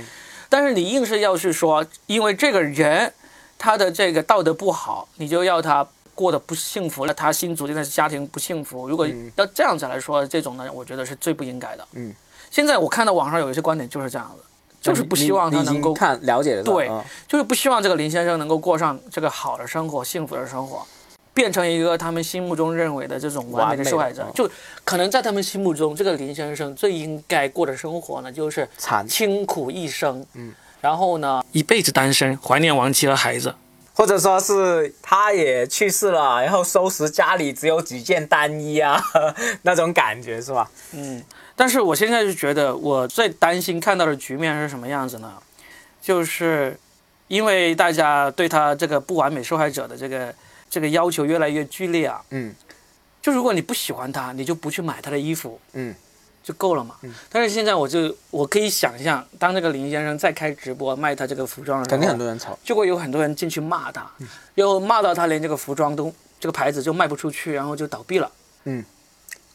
[0.51, 3.13] 但是你硬是要去说，因为这个人
[3.65, 8.87] 他的这个道德不好，你就要他过得不幸福了，他新组建的家庭不幸福。
[8.87, 11.89] 如果要这样子来说，这种呢，我觉得是最不应该的。
[11.95, 12.15] 嗯，
[12.51, 14.45] 现在我看到网上有一些观点就是这样子，
[14.83, 16.75] 就是不希望他能够，看了解了是吧？
[16.75, 20.87] 对嗯就是不希望这个林先生能够过上这个好的生活、幸福的生活。
[21.33, 24.25] 变成一个他们心目中认为的这种完美的受害者。
[24.33, 24.49] 就
[24.85, 29.05] 可能在他们心目中，这个林先生最应该过的生活呢，就是惨。
[29.09, 30.53] 清苦一生，嗯，
[30.85, 33.55] 然后呢，一辈子单身，怀念亡妻和孩子，
[33.95, 39.03] 或者说是他也去世了，然后收拾家里只有几件单衣啊，
[39.63, 40.71] 那种感觉是吧？
[40.93, 41.25] 嗯，
[41.57, 45.33] 但是我现在就觉得我最担心看到的局面是什么样子呢？
[46.03, 46.79] 就是
[47.29, 50.35] 因为大家对他这个不完美受害者的这个
[50.69, 52.55] 这个要求越来越剧烈啊，嗯。
[53.23, 55.59] 就如果你不喜欢他，你就不去买他的衣服。
[55.73, 55.95] 嗯，
[56.45, 56.95] 就够了嘛。
[57.29, 62.57] 但是现在我就我可以想象，当这个林先生再开直播卖他这个服装的时候，肯定很多人吵。
[62.63, 64.09] 就会有很多人进去骂他，
[64.55, 68.31] 然后骂到他连这个服装都这个牌子就卖不出去，然后就倒闭了。
[68.65, 68.85] 嗯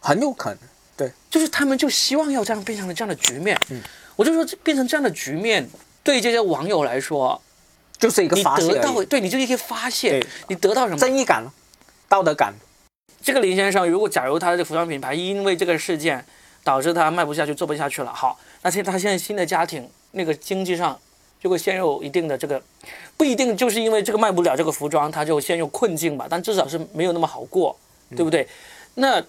[0.01, 0.59] 很有可能。
[0.97, 3.57] 对就是他们就希望要这样变成了这样的局面。
[3.69, 3.81] 嗯
[4.17, 5.65] 我就说这变成这样的局面，
[6.03, 7.41] 对这些网友来说，
[7.97, 10.97] 就是一个你发泄得到，对你就一个发泄，你得到什么？
[10.97, 11.53] 正义感了、
[12.09, 12.53] 道德感。
[13.21, 16.25] 这个林先生，如果假如他的服装品牌因为这个事件
[16.69, 20.95] 导致他卖不下去、做不下去了，好，那现他现在新的家庭那个经济上
[21.41, 22.61] 就会陷入一定的这个，
[23.17, 27.75] 不一定就是因为这个卖不了这个服装，他就陷入困境吧，但至少是没有那么好过，
[28.15, 28.47] 对不对？
[28.93, 29.19] 那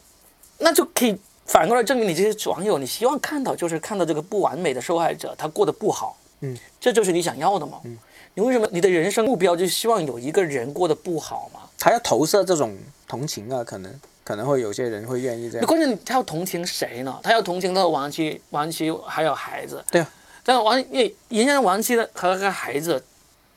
[0.59, 7.97] 那就可以反过来证明你这些网友，你希望看到就是看到这个不完美的受害者他过得不好，嗯，这就是你想要的嘛，嗯，
[8.35, 11.61] 你为什么你的人生目标就希望有一个人过得不好嘛？
[11.79, 12.77] 他要投射这种
[13.09, 13.91] 同情啊，可能
[14.31, 15.67] 可能会有些人会愿意这样。
[15.67, 17.19] 关键他要同情谁呢？
[17.21, 19.85] 他要同情他的亡妻、亡妻还有孩子。
[19.91, 20.09] 对啊。
[20.45, 23.05] 但是亡，因为人家亡妻的和个孩子，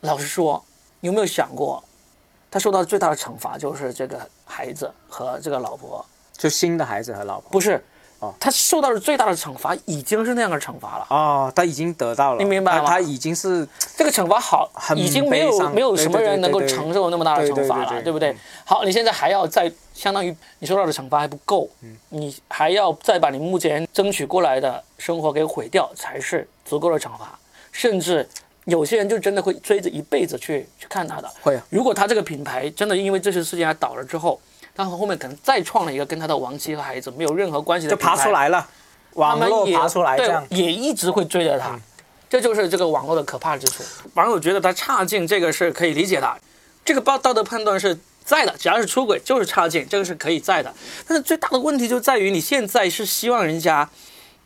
[0.00, 0.64] 老实说，
[0.98, 1.80] 你有没有想过，
[2.50, 6.04] 他受到最大的惩罚就是这个孩子和这个老婆？
[6.32, 7.48] 就新的孩子和老婆。
[7.52, 7.80] 不是，
[8.24, 11.06] 哦他受到的最大的惩罚已经是那样的惩罚了。
[11.10, 13.66] 哦，他已经得到了，你明白吗他他已经是
[13.96, 18.34] 这个惩罚好，很已经没有没有什么人能够承受那么大的惩罚了，对不对？
[18.64, 27.38] 好，你现在还要再相当于你受到的惩罚还不够，嗯你还要再把你目前争取过来的生活给毁掉，才是足够的惩罚。
[27.72, 28.26] 甚至
[28.64, 31.30] 有些人就真的会追着一辈子去去看他的。
[31.42, 34.40] 会啊，如果他这个品牌真的因为这些事情而倒了之后，
[34.74, 38.60] 他后面可能再创了一个跟他的亡妻和孩子没有任何关系的就爬出来了，
[39.14, 41.78] 他网络爬出来这对样，嗯也一直会追着他，
[42.28, 43.84] 这就是这个网络的可怕之处。
[44.14, 46.36] 网友觉得他差劲，这个是可以理解的，
[46.84, 50.74] 这个道道德判断是在的，只要是出轨就是差劲，这个是可以在的。
[51.06, 53.88] 但是最大的问题就在于你现在是希望人家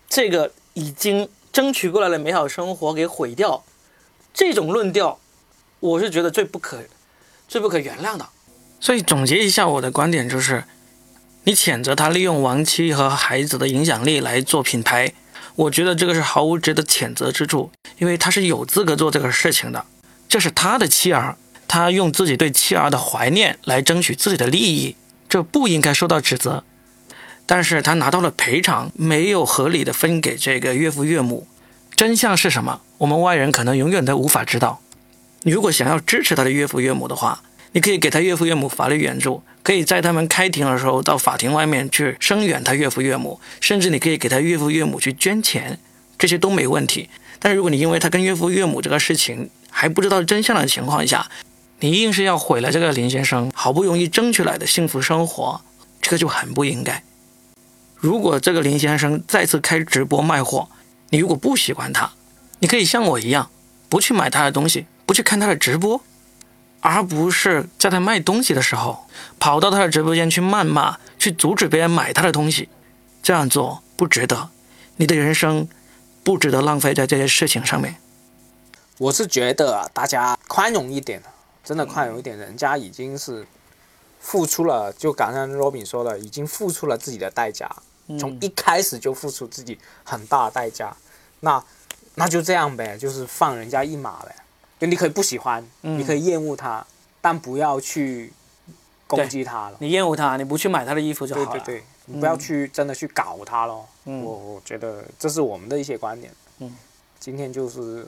[0.08, 3.64] 这个已经争取过来的美好生活给毁掉，
[4.34, 5.18] 这种论调，
[5.80, 6.78] 我是觉得最不可
[7.48, 8.28] 最不可原谅的。
[8.80, 10.64] 所以总结一下我的观点就是，
[11.44, 15.12] 你谴责他利用亡妻和孩子的影响力来做品牌，
[15.56, 19.84] 我觉得这个是毫无值得谴责之处，因为他是有资格做这个事情的，
[20.28, 24.94] 这是他的妻儿，他用自己对妻儿的怀念来争取自己的利益，
[25.28, 26.62] 这不应该受到指责。
[27.46, 31.48] 但是他拿到了赔偿，没有合理的分给这个岳父岳母，
[31.96, 32.82] 真相是什么？
[32.98, 34.80] 我们外人可能永远都无法知道。
[35.44, 37.42] 你如果想要支持他的岳父岳母的话，
[37.72, 45.78] 你可以给他岳父岳母法律援助，可以在他们开庭的时候到法庭外面去声援他岳父岳母，甚至你可以给他岳父岳母去捐钱，
[46.18, 47.08] 这些都没问题。
[47.38, 51.30] 但是如果你因为他跟岳父岳母这个事情还不知道真相的情况下，
[51.80, 55.60] 你硬是要毁了这个林先生好不容易争取来的幸福生活，
[56.02, 57.04] 这个就很不应该。
[57.94, 60.68] 如果这个林先生再次开直播卖货，
[61.10, 62.10] 你如果不喜欢他，
[62.58, 63.50] 你可以像我一样，
[63.88, 66.00] 不去买他的东西，不去看他的直播，
[66.80, 69.06] 而不是在他卖东西的时候
[69.38, 72.68] 跑到他的直播间去谩骂，去阻止别人买他的东西。
[73.22, 74.50] 这样做不值得，
[74.96, 75.68] 你的人生
[76.22, 77.96] 不值得浪费在这些事情上面。
[78.98, 81.22] 我是觉得，大家宽容一点，
[81.62, 82.38] 真的宽容一点。
[82.38, 83.46] 人家已经是
[84.20, 87.70] 付出了，就刚才 Robin 说的，已经付出了自己的代价，
[88.18, 90.96] 从一开始就付出自己很大的代价。
[91.40, 91.62] 那
[92.14, 94.34] 那就这样呗，就是放人家一马呗。
[94.78, 96.86] 就你可以不喜欢，嗯你可以厌恶他，
[97.20, 98.32] 但不要去
[99.06, 99.76] 攻击他了。
[99.80, 101.46] 你厌恶他，你不去买他的衣服就好了。
[101.50, 103.86] 对对对，你不要去真的去搞他咯。
[104.04, 106.32] 嗯我我觉得这是我们的一些观点。
[106.60, 106.74] 嗯，
[107.18, 108.06] 今天就是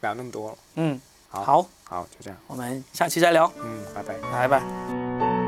[0.00, 0.58] 聊那么多了。
[0.76, 2.38] 嗯，好好，好，就这样。
[2.46, 4.14] 我们下期再聊，嗯，拜拜。
[4.30, 5.39] 拜拜。